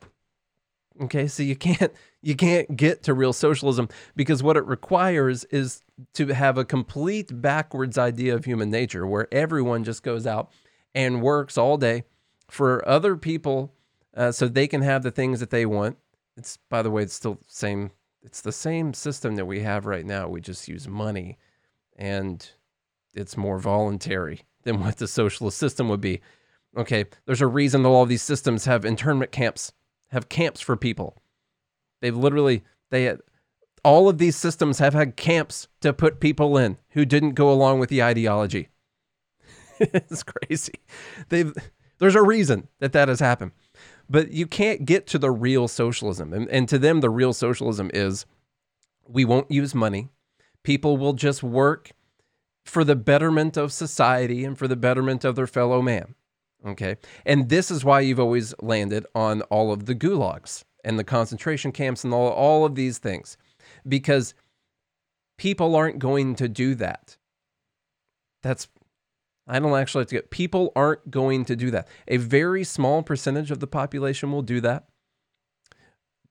Okay, 1.00 1.26
so 1.26 1.42
you 1.42 1.56
can't 1.56 1.92
you 2.22 2.36
can't 2.36 2.76
get 2.76 3.02
to 3.04 3.14
real 3.14 3.32
socialism 3.32 3.88
because 4.14 4.42
what 4.42 4.56
it 4.56 4.64
requires 4.66 5.44
is 5.44 5.82
to 6.14 6.28
have 6.28 6.58
a 6.58 6.64
complete 6.64 7.40
backwards 7.40 7.98
idea 7.98 8.34
of 8.34 8.44
human 8.44 8.70
nature 8.70 9.06
where 9.06 9.32
everyone 9.32 9.84
just 9.84 10.02
goes 10.02 10.26
out 10.26 10.50
and 10.94 11.22
works 11.22 11.56
all 11.56 11.76
day 11.76 12.04
for 12.48 12.86
other 12.88 13.16
people 13.16 13.72
uh, 14.16 14.30
so 14.30 14.46
they 14.46 14.66
can 14.66 14.82
have 14.82 15.02
the 15.02 15.10
things 15.10 15.40
that 15.40 15.50
they 15.50 15.66
want. 15.66 15.96
It's 16.36 16.58
by 16.68 16.82
the 16.82 16.90
way, 16.90 17.02
it's 17.02 17.14
still 17.14 17.34
the 17.34 17.44
same. 17.48 17.90
It's 18.22 18.40
the 18.40 18.52
same 18.52 18.94
system 18.94 19.36
that 19.36 19.46
we 19.46 19.60
have 19.60 19.86
right 19.86 20.06
now. 20.06 20.28
We 20.28 20.40
just 20.40 20.68
use 20.68 20.86
money, 20.86 21.38
and 21.96 22.48
it's 23.14 23.36
more 23.36 23.58
voluntary 23.58 24.42
than 24.62 24.80
what 24.82 24.98
the 24.98 25.08
socialist 25.08 25.58
system 25.58 25.88
would 25.88 26.00
be. 26.00 26.20
Okay, 26.76 27.04
there's 27.26 27.42
a 27.42 27.46
reason 27.46 27.82
that 27.82 27.88
all 27.88 28.06
these 28.06 28.22
systems 28.22 28.64
have 28.64 28.84
internment 28.84 29.32
camps, 29.32 29.72
have 30.12 30.28
camps 30.28 30.60
for 30.60 30.76
people. 30.76 31.22
They've 32.00 32.16
literally 32.16 32.62
they 32.90 33.16
all 33.84 34.08
of 34.08 34.18
these 34.18 34.36
systems 34.36 34.78
have 34.78 34.94
had 34.94 35.16
camps 35.16 35.68
to 35.80 35.92
put 35.92 36.20
people 36.20 36.56
in 36.56 36.78
who 36.90 37.04
didn't 37.04 37.32
go 37.32 37.50
along 37.50 37.80
with 37.80 37.88
the 37.88 38.02
ideology. 38.02 38.68
it's 39.80 40.22
crazy. 40.22 40.74
They've 41.28 41.52
there's 41.98 42.14
a 42.14 42.22
reason 42.22 42.68
that 42.80 42.92
that 42.92 43.08
has 43.08 43.20
happened. 43.20 43.52
But 44.10 44.32
you 44.32 44.46
can't 44.46 44.84
get 44.84 45.06
to 45.08 45.18
the 45.18 45.30
real 45.30 45.68
socialism. 45.68 46.32
And, 46.32 46.48
and 46.48 46.68
to 46.68 46.78
them, 46.78 47.00
the 47.00 47.08
real 47.08 47.32
socialism 47.32 47.90
is 47.94 48.26
we 49.08 49.24
won't 49.24 49.50
use 49.50 49.74
money. 49.74 50.10
People 50.62 50.96
will 50.96 51.12
just 51.14 51.42
work 51.42 51.92
for 52.64 52.84
the 52.84 52.96
betterment 52.96 53.56
of 53.56 53.72
society 53.72 54.44
and 54.44 54.58
for 54.58 54.68
the 54.68 54.76
betterment 54.76 55.24
of 55.24 55.36
their 55.36 55.46
fellow 55.46 55.80
man. 55.80 56.14
Okay. 56.66 56.96
And 57.26 57.48
this 57.48 57.70
is 57.70 57.84
why 57.84 58.00
you've 58.00 58.20
always 58.20 58.54
landed 58.60 59.06
on 59.14 59.42
all 59.42 59.72
of 59.72 59.86
the 59.86 59.94
gulags 59.94 60.64
and 60.84 60.98
the 60.98 61.04
concentration 61.04 61.72
camps 61.72 62.04
and 62.04 62.14
all, 62.14 62.28
all 62.28 62.64
of 62.64 62.74
these 62.74 62.98
things 62.98 63.36
because 63.86 64.34
people 65.38 65.74
aren't 65.74 65.98
going 65.98 66.34
to 66.36 66.48
do 66.48 66.74
that. 66.76 67.16
That's, 68.42 68.68
I 69.46 69.58
don't 69.58 69.76
actually 69.76 70.02
have 70.02 70.08
to 70.08 70.14
get, 70.16 70.30
people 70.30 70.72
aren't 70.76 71.10
going 71.10 71.44
to 71.46 71.56
do 71.56 71.70
that. 71.72 71.88
A 72.08 72.16
very 72.16 72.64
small 72.64 73.02
percentage 73.02 73.50
of 73.50 73.60
the 73.60 73.66
population 73.66 74.30
will 74.32 74.42
do 74.42 74.60
that. 74.60 74.86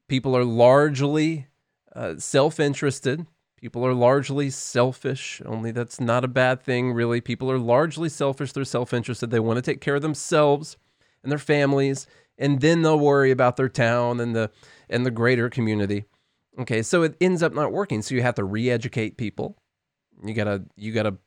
People 0.08 0.36
are 0.36 0.46
largely 0.46 1.48
uh, 1.96 2.16
self 2.18 2.60
interested. 2.60 3.26
People 3.62 3.86
are 3.86 3.94
largely 3.94 4.50
selfish, 4.50 5.40
only 5.46 5.72
that's 5.72 6.00
not 6.00 6.24
a 6.26 6.28
bad 6.28 6.64
thing, 6.64 6.94
really. 6.94 7.22
People 7.22 7.52
are 7.52 7.60
largely 7.60 8.10
selfish. 8.10 8.52
They're 8.52 8.66
self 8.66 8.92
interested. 8.92 9.30
They 9.30 9.40
want 9.40 9.58
to 9.58 9.62
take 9.62 9.82
care 9.82 9.96
of 9.96 10.02
themselves 10.02 10.78
and 11.22 11.32
their 11.32 11.38
families, 11.38 12.08
and 12.40 12.60
then 12.60 12.82
they'll 12.82 13.00
worry 13.00 13.30
about 13.30 13.58
their 13.58 13.70
town 13.70 14.20
and 14.20 14.36
the, 14.36 14.50
and 14.90 15.06
the 15.06 15.12
greater 15.12 15.48
community. 15.48 16.06
Okay, 16.60 16.82
so 16.82 17.04
it 17.04 17.16
ends 17.22 17.44
up 17.44 17.54
not 17.54 17.72
working. 17.72 18.02
So 18.02 18.16
you 18.16 18.24
have 18.24 18.36
to 18.36 18.44
re 18.44 18.70
educate 18.70 19.16
people. 19.16 19.58
You 20.26 20.34
gotta, 20.34 20.64
you 20.76 20.92
gotta 20.92 21.18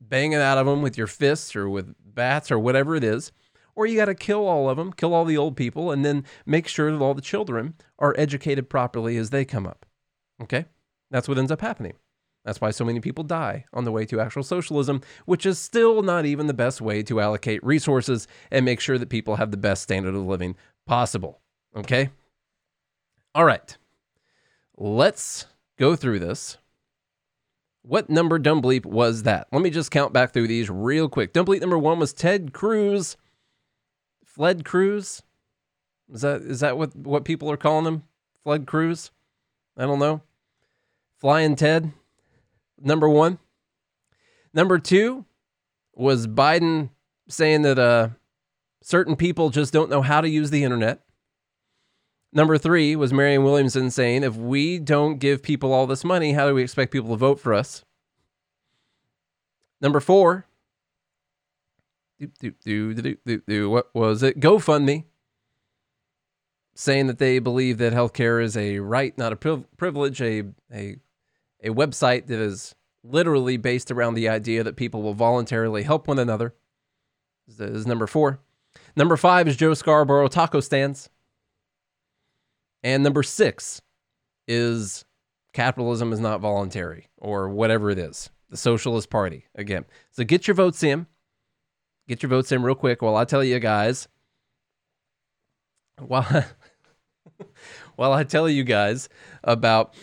bang 0.00 0.32
it 0.32 0.40
out 0.40 0.58
of 0.58 0.66
them 0.66 0.82
with 0.82 0.98
your 0.98 1.06
fists 1.06 1.56
or 1.56 1.68
with 1.68 1.94
bats 2.04 2.50
or 2.50 2.58
whatever 2.58 2.94
it 2.94 3.04
is. 3.04 3.32
Or 3.74 3.86
you 3.86 3.96
got 3.96 4.06
to 4.06 4.14
kill 4.14 4.46
all 4.46 4.68
of 4.68 4.76
them, 4.76 4.92
kill 4.92 5.14
all 5.14 5.24
the 5.24 5.38
old 5.38 5.56
people, 5.56 5.90
and 5.90 6.04
then 6.04 6.24
make 6.44 6.68
sure 6.68 6.92
that 6.92 7.02
all 7.02 7.14
the 7.14 7.22
children 7.22 7.74
are 7.98 8.14
educated 8.18 8.68
properly 8.68 9.16
as 9.16 9.30
they 9.30 9.46
come 9.46 9.66
up. 9.66 9.86
Okay? 10.42 10.66
That's 11.12 11.28
what 11.28 11.38
ends 11.38 11.52
up 11.52 11.60
happening. 11.60 11.92
That's 12.44 12.60
why 12.60 12.70
so 12.70 12.84
many 12.84 12.98
people 12.98 13.22
die 13.22 13.66
on 13.72 13.84
the 13.84 13.92
way 13.92 14.04
to 14.06 14.18
actual 14.18 14.42
socialism, 14.42 15.02
which 15.26 15.46
is 15.46 15.58
still 15.60 16.02
not 16.02 16.24
even 16.24 16.48
the 16.48 16.54
best 16.54 16.80
way 16.80 17.02
to 17.04 17.20
allocate 17.20 17.62
resources 17.62 18.26
and 18.50 18.64
make 18.64 18.80
sure 18.80 18.98
that 18.98 19.10
people 19.10 19.36
have 19.36 19.52
the 19.52 19.56
best 19.56 19.82
standard 19.82 20.14
of 20.14 20.26
living 20.26 20.56
possible. 20.86 21.40
Okay? 21.76 22.10
All 23.34 23.44
right. 23.44 23.76
Let's 24.76 25.46
go 25.78 25.94
through 25.94 26.18
this. 26.18 26.58
What 27.82 28.10
number 28.10 28.38
dumb 28.38 28.62
bleep 28.62 28.86
was 28.86 29.24
that? 29.24 29.48
Let 29.52 29.62
me 29.62 29.70
just 29.70 29.90
count 29.90 30.12
back 30.12 30.32
through 30.32 30.48
these 30.48 30.70
real 30.70 31.08
quick. 31.08 31.32
Dumb 31.32 31.46
bleep 31.46 31.60
number 31.60 31.78
one 31.78 31.98
was 31.98 32.12
Ted 32.12 32.52
Cruz. 32.52 33.16
Fled 34.24 34.64
Cruz? 34.64 35.22
Is 36.12 36.22
that 36.22 36.42
is 36.42 36.60
that 36.60 36.78
what, 36.78 36.96
what 36.96 37.24
people 37.24 37.50
are 37.50 37.56
calling 37.56 37.86
him? 37.86 38.02
Fled 38.42 38.66
Cruz? 38.66 39.10
I 39.76 39.82
don't 39.82 39.98
know. 39.98 40.22
Flying 41.22 41.54
Ted, 41.54 41.92
number 42.80 43.08
one. 43.08 43.38
Number 44.52 44.80
two 44.80 45.24
was 45.94 46.26
Biden 46.26 46.90
saying 47.28 47.62
that 47.62 47.78
uh, 47.78 48.08
certain 48.82 49.14
people 49.14 49.48
just 49.50 49.72
don't 49.72 49.88
know 49.88 50.02
how 50.02 50.20
to 50.20 50.28
use 50.28 50.50
the 50.50 50.64
internet. 50.64 51.04
Number 52.32 52.58
three 52.58 52.96
was 52.96 53.12
Marianne 53.12 53.44
Williamson 53.44 53.92
saying, 53.92 54.24
if 54.24 54.34
we 54.34 54.80
don't 54.80 55.18
give 55.18 55.44
people 55.44 55.72
all 55.72 55.86
this 55.86 56.02
money, 56.02 56.32
how 56.32 56.48
do 56.48 56.56
we 56.56 56.62
expect 56.64 56.90
people 56.90 57.10
to 57.10 57.16
vote 57.16 57.38
for 57.38 57.54
us? 57.54 57.84
Number 59.80 60.00
four, 60.00 60.48
what 62.18 63.94
was 63.94 64.24
it? 64.24 64.40
GoFundMe 64.40 65.04
saying 66.74 67.06
that 67.06 67.18
they 67.18 67.38
believe 67.38 67.78
that 67.78 67.92
healthcare 67.92 68.42
is 68.42 68.56
a 68.56 68.80
right, 68.80 69.16
not 69.16 69.32
a 69.32 69.36
privilege, 69.36 70.20
a, 70.20 70.42
a 70.72 70.96
a 71.62 71.70
website 71.70 72.26
that 72.26 72.38
is 72.38 72.74
literally 73.04 73.56
based 73.56 73.90
around 73.90 74.14
the 74.14 74.28
idea 74.28 74.62
that 74.62 74.76
people 74.76 75.02
will 75.02 75.14
voluntarily 75.14 75.82
help 75.82 76.08
one 76.08 76.18
another. 76.18 76.54
This 77.46 77.58
is 77.60 77.86
number 77.86 78.06
four. 78.06 78.40
Number 78.96 79.16
five 79.16 79.48
is 79.48 79.56
Joe 79.56 79.74
Scarborough 79.74 80.28
taco 80.28 80.60
stands. 80.60 81.08
And 82.82 83.02
number 83.02 83.22
six 83.22 83.80
is 84.48 85.04
capitalism 85.52 86.12
is 86.12 86.20
not 86.20 86.40
voluntary 86.40 87.08
or 87.18 87.48
whatever 87.48 87.90
it 87.90 87.98
is. 87.98 88.30
The 88.50 88.56
Socialist 88.56 89.08
Party 89.08 89.46
again. 89.54 89.84
So 90.10 90.24
get 90.24 90.46
your 90.46 90.54
votes 90.54 90.82
in. 90.82 91.06
Get 92.08 92.22
your 92.22 92.30
votes 92.30 92.52
in 92.52 92.62
real 92.62 92.74
quick 92.74 93.00
while 93.00 93.16
I 93.16 93.24
tell 93.24 93.42
you 93.42 93.58
guys. 93.60 94.08
While, 95.98 96.44
while 97.96 98.12
I 98.12 98.24
tell 98.24 98.48
you 98.48 98.64
guys 98.64 99.08
about 99.44 99.94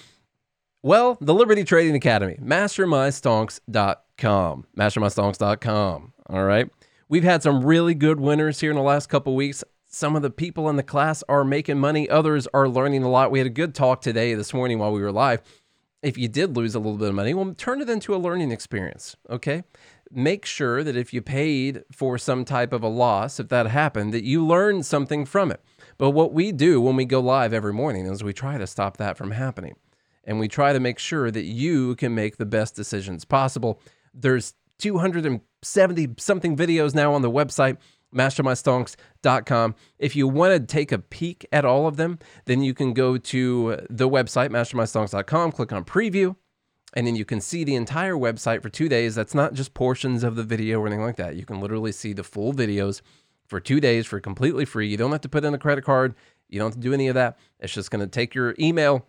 well, 0.82 1.18
the 1.20 1.34
Liberty 1.34 1.64
Trading 1.64 1.96
Academy, 1.96 2.38
mastermystonks.com. 2.42 4.66
Mastermystonks.com. 4.78 6.14
All 6.30 6.44
right. 6.44 6.70
We've 7.10 7.24
had 7.24 7.44
some 7.44 7.66
really 7.66 7.96
good 7.96 8.20
winners 8.20 8.60
here 8.60 8.70
in 8.70 8.78
the 8.78 8.84
last 8.84 9.08
couple 9.08 9.36
weeks. 9.36 9.64
Some 9.88 10.16
of 10.16 10.22
the 10.22 10.30
people 10.30 10.70
in 10.70 10.76
the 10.76 10.84
class 10.84 11.24
are 11.28 11.44
making 11.44 11.80
money, 11.80 12.08
others 12.08 12.48
are 12.54 12.70
learning 12.70 13.04
a 13.04 13.10
lot. 13.10 13.32
We 13.32 13.40
had 13.40 13.48
a 13.48 13.50
good 13.50 13.74
talk 13.74 14.02
today, 14.02 14.36
this 14.36 14.54
morning, 14.54 14.78
while 14.78 14.92
we 14.92 15.02
were 15.02 15.12
live. 15.12 15.42
If 16.04 16.18
you 16.18 16.28
did 16.28 16.56
lose 16.56 16.76
a 16.76 16.80
little 16.80 17.00
bit 17.00 17.10
of 17.10 17.16
money, 17.16 17.34
well, 17.34 17.54
turn 17.56 17.82
it 17.82 17.90
into 17.90 18.16
a 18.16 18.18
learning 18.18 18.52
experience. 18.52 19.16
Okay. 19.30 19.64
Make 20.12 20.46
sure 20.46 20.84
that 20.84 20.96
if 20.96 21.14
you 21.14 21.22
paid 21.22 21.84
for 21.92 22.18
some 22.18 22.46
type 22.46 22.72
of 22.72 22.84
a 22.84 22.88
loss, 22.88 23.40
if 23.40 23.50
that 23.50 23.68
happened, 23.68 24.14
that 24.14 24.24
you 24.24 24.46
learned 24.46 24.86
something 24.86 25.26
from 25.26 25.52
it. 25.52 25.62
But 25.98 26.12
what 26.12 26.32
we 26.32 26.52
do 26.52 26.80
when 26.80 26.96
we 26.96 27.06
go 27.06 27.20
live 27.20 27.52
every 27.52 27.74
morning 27.74 28.06
is 28.06 28.24
we 28.24 28.32
try 28.32 28.58
to 28.58 28.68
stop 28.68 28.98
that 28.98 29.18
from 29.18 29.32
happening 29.32 29.76
and 30.24 30.40
we 30.40 30.48
try 30.48 30.74
to 30.74 30.80
make 30.80 31.00
sure 31.00 31.32
that 31.32 31.44
you 31.44 31.96
can 31.96 32.14
make 32.14 32.38
the 32.38 32.46
best 32.46 32.76
decisions 32.76 33.26
possible. 33.26 33.82
There's 34.14 34.54
270 34.80 36.16
something 36.18 36.56
videos 36.56 36.96
now 36.96 37.14
on 37.14 37.22
the 37.22 37.32
website 37.32 37.78
mastermystonks.com. 38.16 39.76
If 40.00 40.16
you 40.16 40.28
want 40.28 40.54
to 40.54 40.60
take 40.60 40.92
a 40.92 40.98
peek 40.98 41.46
at 41.52 41.64
all 41.64 41.86
of 41.86 41.98
them, 41.98 42.18
then 42.46 42.64
you 42.64 42.74
can 42.74 42.94
go 42.94 43.18
to 43.18 43.86
the 43.90 44.10
website 44.10 44.50
mastermystonks.com, 44.50 45.52
click 45.52 45.72
on 45.72 45.84
preview, 45.84 46.36
and 46.96 47.06
then 47.06 47.16
you 47.16 47.24
can 47.24 47.40
see 47.40 47.64
the 47.64 47.76
entire 47.76 48.16
website 48.16 48.64
for 48.64 48.70
2 48.70 48.90
days. 48.90 49.14
That's 49.14 49.36
not 49.36 49.54
just 49.54 49.76
portions 49.76 50.24
of 50.24 50.36
the 50.36 50.44
video 50.44 50.80
or 50.80 50.88
anything 50.88 51.06
like 51.06 51.18
that. 51.18 51.36
You 51.36 51.46
can 51.46 51.60
literally 51.62 51.92
see 51.92 52.14
the 52.14 52.24
full 52.24 52.52
videos 52.52 53.02
for 53.46 53.60
2 53.60 53.80
days 53.80 54.08
for 54.08 54.20
completely 54.20 54.66
free. 54.66 54.88
You 54.88 54.98
don't 54.98 55.12
have 55.12 55.22
to 55.22 55.30
put 55.30 55.46
in 55.46 55.54
a 55.54 55.60
credit 55.60 55.84
card. 55.84 56.16
You 56.48 56.58
don't 56.58 56.70
have 56.70 56.82
to 56.82 56.88
do 56.88 56.94
any 56.94 57.10
of 57.10 57.16
that. 57.16 57.38
It's 57.60 57.74
just 57.74 57.92
going 57.92 58.02
to 58.02 58.08
take 58.08 58.34
your 58.34 58.56
email 58.60 59.06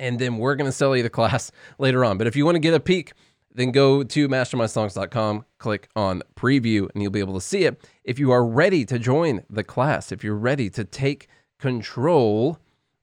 and 0.00 0.18
then 0.18 0.38
we're 0.38 0.56
going 0.56 0.68
to 0.68 0.76
sell 0.76 0.96
you 0.96 1.04
the 1.04 1.10
class 1.10 1.52
later 1.78 2.04
on. 2.04 2.18
But 2.18 2.26
if 2.26 2.34
you 2.34 2.44
want 2.44 2.56
to 2.56 2.60
get 2.60 2.74
a 2.74 2.80
peek 2.80 3.12
then 3.52 3.72
go 3.72 4.02
to 4.02 4.28
mastermystonks.com, 4.28 5.44
click 5.58 5.88
on 5.96 6.22
preview, 6.36 6.88
and 6.94 7.02
you'll 7.02 7.10
be 7.10 7.20
able 7.20 7.34
to 7.34 7.40
see 7.40 7.64
it. 7.64 7.82
If 8.04 8.18
you 8.18 8.30
are 8.30 8.44
ready 8.44 8.84
to 8.84 8.98
join 8.98 9.42
the 9.50 9.64
class, 9.64 10.12
if 10.12 10.22
you're 10.22 10.36
ready 10.36 10.70
to 10.70 10.84
take 10.84 11.28
control 11.58 12.58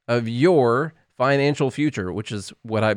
of 0.07 0.27
your 0.27 0.93
financial 1.17 1.69
future, 1.69 2.13
which 2.13 2.31
is 2.31 2.53
what 2.61 2.83
I 2.83 2.95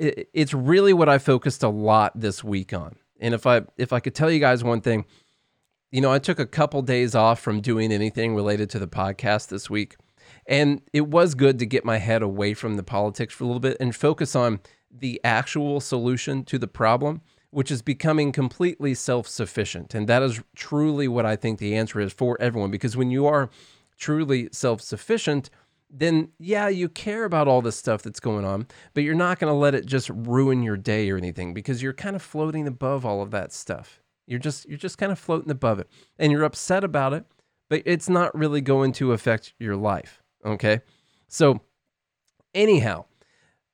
it's 0.00 0.54
really 0.54 0.92
what 0.92 1.08
I 1.08 1.18
focused 1.18 1.64
a 1.64 1.68
lot 1.68 2.12
this 2.14 2.44
week 2.44 2.72
on. 2.72 2.96
And 3.18 3.34
if 3.34 3.46
I 3.46 3.62
if 3.76 3.92
I 3.92 3.98
could 3.98 4.14
tell 4.14 4.30
you 4.30 4.38
guys 4.38 4.62
one 4.62 4.80
thing, 4.80 5.06
you 5.90 6.00
know, 6.00 6.12
I 6.12 6.20
took 6.20 6.38
a 6.38 6.46
couple 6.46 6.82
days 6.82 7.14
off 7.14 7.40
from 7.40 7.60
doing 7.60 7.90
anything 7.90 8.34
related 8.34 8.70
to 8.70 8.78
the 8.78 8.86
podcast 8.86 9.48
this 9.48 9.68
week. 9.68 9.96
And 10.48 10.80
it 10.92 11.06
was 11.06 11.34
good 11.34 11.58
to 11.58 11.66
get 11.66 11.84
my 11.84 11.98
head 11.98 12.22
away 12.22 12.54
from 12.54 12.76
the 12.76 12.82
politics 12.82 13.34
for 13.34 13.44
a 13.44 13.46
little 13.46 13.60
bit 13.60 13.76
and 13.78 13.94
focus 13.94 14.34
on 14.34 14.60
the 14.90 15.20
actual 15.22 15.80
solution 15.80 16.42
to 16.44 16.58
the 16.58 16.66
problem, 16.66 17.20
which 17.50 17.70
is 17.70 17.82
becoming 17.82 18.32
completely 18.32 18.94
self 18.94 19.28
sufficient. 19.28 19.94
And 19.94 20.08
that 20.08 20.22
is 20.22 20.40
truly 20.56 21.06
what 21.06 21.26
I 21.26 21.36
think 21.36 21.58
the 21.58 21.76
answer 21.76 22.00
is 22.00 22.12
for 22.12 22.40
everyone. 22.40 22.70
Because 22.70 22.96
when 22.96 23.10
you 23.10 23.26
are 23.26 23.50
truly 23.98 24.48
self 24.50 24.80
sufficient, 24.80 25.50
then 25.90 26.30
yeah, 26.38 26.68
you 26.68 26.88
care 26.88 27.24
about 27.24 27.48
all 27.48 27.62
this 27.62 27.76
stuff 27.76 28.02
that's 28.02 28.20
going 28.20 28.44
on, 28.44 28.66
but 28.94 29.04
you're 29.04 29.14
not 29.14 29.38
going 29.38 29.50
to 29.50 29.58
let 29.58 29.74
it 29.74 29.86
just 29.86 30.10
ruin 30.10 30.62
your 30.62 30.76
day 30.76 31.10
or 31.10 31.16
anything 31.16 31.54
because 31.54 31.82
you're 31.82 31.92
kind 31.92 32.16
of 32.16 32.22
floating 32.22 32.66
above 32.66 33.06
all 33.06 33.22
of 33.22 33.30
that 33.30 33.52
stuff. 33.52 34.00
You're 34.26 34.38
just 34.38 34.68
you're 34.68 34.78
just 34.78 34.98
kind 34.98 35.12
of 35.12 35.18
floating 35.18 35.50
above 35.50 35.78
it 35.78 35.88
and 36.18 36.30
you're 36.30 36.44
upset 36.44 36.84
about 36.84 37.14
it, 37.14 37.24
but 37.70 37.82
it's 37.86 38.08
not 38.08 38.36
really 38.36 38.60
going 38.60 38.92
to 38.92 39.12
affect 39.12 39.54
your 39.58 39.76
life, 39.76 40.22
okay? 40.44 40.80
So 41.28 41.60
anyhow, 42.54 43.04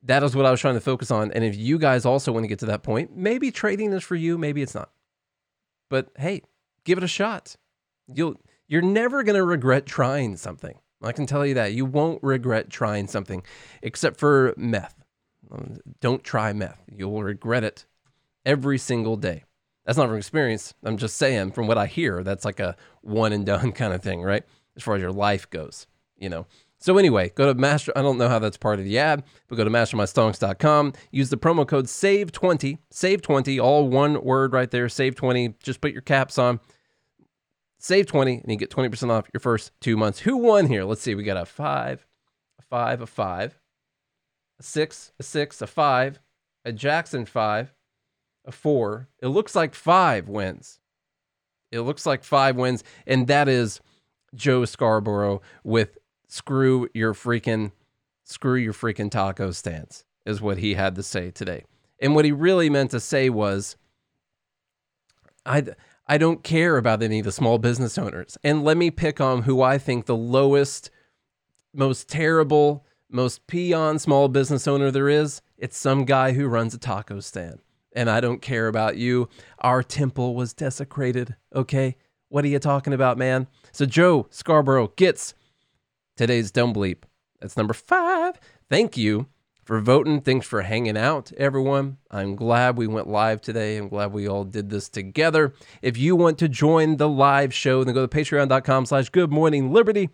that 0.03 0.23
is 0.23 0.37
what 0.37 0.47
I 0.47 0.51
was 0.51 0.61
trying 0.61 0.75
to 0.75 0.81
focus 0.81 1.11
on 1.11 1.33
and 1.33 1.45
if 1.45 1.57
you 1.57 1.79
guys 1.79 2.05
also 2.05 2.33
want 2.33 2.45
to 2.45 2.49
get 2.49 2.59
to 2.61 2.67
that 2.67 2.83
point, 2.83 3.17
maybe 3.17 3.51
trading 3.51 3.93
is 3.93 4.03
for 4.03 4.17
you, 4.17 4.37
maybe 4.39 4.63
it's 4.63 4.75
not. 4.75 4.91
But 5.89 6.11
hey, 6.17 6.43
give 6.85 6.99
it 6.99 7.05
a 7.05 7.09
shot. 7.09 7.57
You'll 8.07 8.37
you're 8.67 8.83
never 8.83 9.23
going 9.23 9.37
to 9.37 9.45
regret 9.45 9.87
trying 9.87 10.37
something. 10.37 10.79
I 11.03 11.13
can 11.13 11.27
tell 11.27 11.45
you 11.45 11.55
that. 11.55 11.75
You 11.75 11.85
won't 11.85 12.23
regret 12.23 12.71
trying 12.71 13.09
something 13.09 13.43
except 13.83 14.19
for 14.19 14.55
meth. 14.57 15.05
Um, 15.51 15.77
don't 16.01 16.25
try 16.25 16.53
meth. 16.53 16.83
You'll 16.91 17.23
regret 17.23 17.65
it 17.65 17.85
every 18.45 18.79
single 18.79 19.17
day. 19.17 19.45
That's 19.85 19.99
not 19.99 20.09
from 20.09 20.17
experience. 20.17 20.73
I'm 20.83 20.97
just 20.97 21.17
saying 21.17 21.53
from 21.53 21.67
what 21.67 21.77
I 21.77 21.87
hear, 21.87 22.23
that's 22.23 22.45
like 22.45 22.59
a 22.59 22.77
one 23.03 23.33
and 23.33 23.45
done 23.45 23.73
kind 23.81 23.93
of 23.93 24.03
thing, 24.03 24.23
right? 24.23 24.45
As 24.77 24.83
far 24.83 24.95
as 24.95 25.03
your 25.03 25.13
life 25.13 25.49
goes, 25.51 25.87
you 26.19 26.29
know. 26.29 26.47
So 26.79 26.99
anyway, 26.99 27.31
go 27.35 27.47
to 27.47 27.59
master. 27.59 27.93
I 27.97 28.03
don't 28.03 28.19
know 28.19 28.29
how 28.29 28.39
that's 28.39 28.59
part 28.59 28.79
of 28.79 28.85
the 28.85 28.99
ad, 28.99 29.25
but 29.49 29.57
go 29.57 29.65
to 29.65 29.71
mastermystonks.com. 29.71 30.93
Use 31.11 31.31
the 31.31 31.39
promo 31.39 31.67
code 31.67 31.87
SAVE20, 31.87 32.79
SAVE20, 32.93 33.63
all 33.63 33.89
one 33.89 34.23
word 34.23 34.53
right 34.53 34.71
there, 34.71 34.87
SAVE20. 34.87 35.55
Just 35.63 35.81
put 35.81 35.93
your 35.93 36.03
caps 36.03 36.37
on 36.37 36.61
Save 37.85 38.07
20 38.07 38.41
and 38.41 38.51
you 38.51 38.57
get 38.57 38.71
20% 38.71 39.11
off 39.11 39.29
your 39.35 39.41
first 39.41 39.71
two 39.83 39.95
months. 39.97 40.21
Who 40.21 40.39
won 40.39 40.67
here? 40.67 40.85
Let's 40.85 41.03
see. 41.03 41.15
We 41.15 41.23
got 41.23 41.37
a 41.37 41.45
five, 41.45 42.07
a 42.59 42.63
five, 42.63 43.03
a 43.03 43.07
five, 43.07 43.59
a 44.59 44.63
six, 44.63 45.13
a 45.21 45.23
six, 45.23 45.61
a 45.61 45.67
five, 45.67 46.19
a 46.65 46.73
Jackson 46.73 47.27
five, 47.27 47.75
a 48.47 48.53
four. 48.53 49.09
It 49.21 49.29
looks 49.29 49.55
like 49.55 49.75
five 49.75 50.31
wins. 50.31 50.81
It 51.73 51.81
looks 51.81 52.07
like 52.07 52.25
five 52.25 52.57
wins. 52.57 52.85
And 53.07 53.27
that 53.27 53.49
is 53.49 53.81
Joe 54.35 54.65
Scarborough 54.65 55.43
with 55.63 55.99
screw 56.35 56.89
your 56.93 57.15
freaking, 57.15 57.71
screw 58.25 58.57
your 58.57 58.73
freaking 58.73 59.09
taco 59.09 59.53
stance, 59.53 60.05
is 60.27 60.41
what 60.41 60.59
he 60.59 60.75
had 60.75 60.97
to 60.97 61.03
say 61.03 61.31
today. 61.31 61.65
And 62.01 62.17
what 62.17 62.25
he 62.25 62.33
really 62.33 62.69
meant 62.69 62.91
to 62.91 62.99
say 62.99 63.31
was, 63.31 63.77
I 65.47 65.65
I 66.09 66.19
don't 66.19 66.43
care 66.43 66.77
about 66.77 67.05
any 67.05 67.21
of 67.21 67.25
the 67.25 67.31
small 67.31 67.59
business 67.59 67.97
owners. 67.97 68.37
And 68.43 68.65
let 68.65 68.77
me 68.77 68.91
pick 68.91 69.21
on 69.21 69.43
who 69.43 69.63
I 69.63 69.79
think 69.79 70.07
the 70.07 70.17
lowest, 70.17 70.91
most 71.73 72.09
terrible, 72.09 72.85
most 73.09 73.47
peon 73.47 74.01
small 74.01 74.27
business 74.27 74.67
owner 74.67 74.91
there 74.91 75.09
is. 75.09 75.41
It's 75.57 75.79
some 75.79 76.05
guy 76.05 76.33
who 76.33 76.49
runs 76.49 76.75
a 76.75 76.79
taco 76.79 77.21
stand. 77.21 77.61
And 77.93 78.11
I 78.11 78.21
don't 78.21 78.43
care 78.43 78.67
about 78.67 78.97
you. 78.97 79.29
Our 79.61 79.85
temple 79.85 80.35
was 80.35 80.53
desecrated. 80.53 81.37
Okay. 81.55 81.97
What 82.29 82.45
are 82.45 82.49
you 82.49 82.59
talking 82.59 82.93
about, 82.93 83.19
man? 83.19 83.47
So 83.71 83.87
Joe 83.87 84.27
Scarborough 84.31 84.89
gets 84.97 85.33
today's 86.17 86.51
dumb 86.51 86.75
bleep. 86.75 87.05
That's 87.41 87.57
number 87.57 87.75
five. 87.75 88.41
Thank 88.69 88.97
you 88.97 89.27
for 89.65 89.81
voting. 89.81 90.21
Thanks 90.21 90.47
for 90.47 90.63
hanging 90.63 90.97
out, 90.97 91.33
everyone. 91.37 91.99
I'm 92.11 92.37
glad 92.37 92.77
we 92.77 92.87
went 92.87 93.09
live 93.09 93.41
today. 93.41 93.77
I'm 93.77 93.89
glad 93.89 94.13
we 94.13 94.29
all 94.29 94.45
did 94.45 94.71
this 94.71 94.89
together. 94.89 95.55
If 95.83 95.97
you 95.97 96.17
want 96.17 96.39
to 96.39 96.49
join 96.49 96.97
the 96.97 97.09
live 97.09 97.53
show, 97.53 97.83
then 97.83 97.95
go 97.95 98.07
to 98.07 98.17
patreon.com 98.17 98.87
slash 98.87 99.09
good 99.09 99.33
morning 99.33 99.73
liberty. 99.73 100.11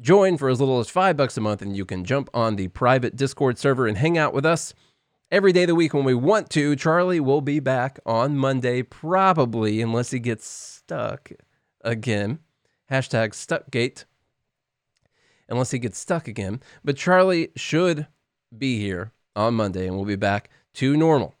Join 0.00 0.36
for 0.36 0.48
as 0.48 0.60
little 0.60 0.80
as 0.80 0.88
five 0.88 1.16
bucks 1.16 1.36
a 1.36 1.40
month, 1.40 1.62
and 1.62 1.76
you 1.76 1.84
can 1.84 2.04
jump 2.04 2.30
on 2.32 2.56
the 2.56 2.68
private 2.68 3.16
Discord 3.16 3.58
server 3.58 3.86
and 3.86 3.98
hang 3.98 4.16
out 4.16 4.32
with 4.32 4.46
us 4.46 4.74
every 5.30 5.52
day 5.52 5.62
of 5.62 5.68
the 5.68 5.74
week 5.74 5.94
when 5.94 6.04
we 6.04 6.14
want 6.14 6.50
to. 6.50 6.74
Charlie 6.74 7.20
will 7.20 7.42
be 7.42 7.60
back 7.60 8.00
on 8.06 8.36
Monday, 8.36 8.82
probably, 8.82 9.80
unless 9.82 10.10
he 10.10 10.18
gets 10.18 10.48
stuck 10.48 11.30
again. 11.82 12.38
Hashtag 12.90 13.30
Stuckgate. 13.30 14.04
Unless 15.50 15.72
he 15.72 15.78
gets 15.78 15.98
stuck 15.98 16.28
again. 16.28 16.60
But 16.84 16.96
Charlie 16.96 17.50
should 17.56 18.06
be 18.56 18.78
here 18.78 19.12
on 19.36 19.54
Monday, 19.54 19.86
and 19.86 19.96
we'll 19.96 20.04
be 20.04 20.16
back 20.16 20.48
to 20.74 20.96
normal. 20.96 21.34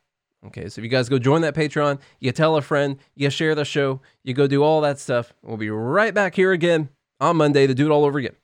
Okay, 0.46 0.68
so 0.68 0.80
if 0.80 0.84
you 0.84 0.90
guys 0.90 1.08
go 1.08 1.18
join 1.18 1.42
that 1.42 1.54
Patreon, 1.54 2.00
you 2.18 2.32
tell 2.32 2.56
a 2.56 2.62
friend, 2.62 2.98
you 3.14 3.28
share 3.30 3.54
the 3.54 3.64
show, 3.64 4.00
you 4.24 4.32
go 4.32 4.46
do 4.46 4.62
all 4.62 4.80
that 4.80 4.98
stuff. 4.98 5.34
We'll 5.42 5.58
be 5.58 5.70
right 5.70 6.14
back 6.14 6.34
here 6.34 6.52
again 6.52 6.88
on 7.20 7.36
Monday 7.36 7.66
to 7.66 7.74
do 7.74 7.86
it 7.86 7.90
all 7.90 8.04
over 8.04 8.18
again. 8.18 8.36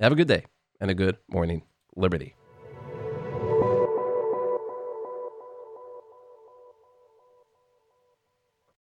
Have 0.00 0.12
a 0.12 0.16
good 0.16 0.28
day 0.28 0.44
and 0.80 0.90
a 0.90 0.94
good 0.94 1.16
morning, 1.28 1.62
Liberty. 1.94 2.34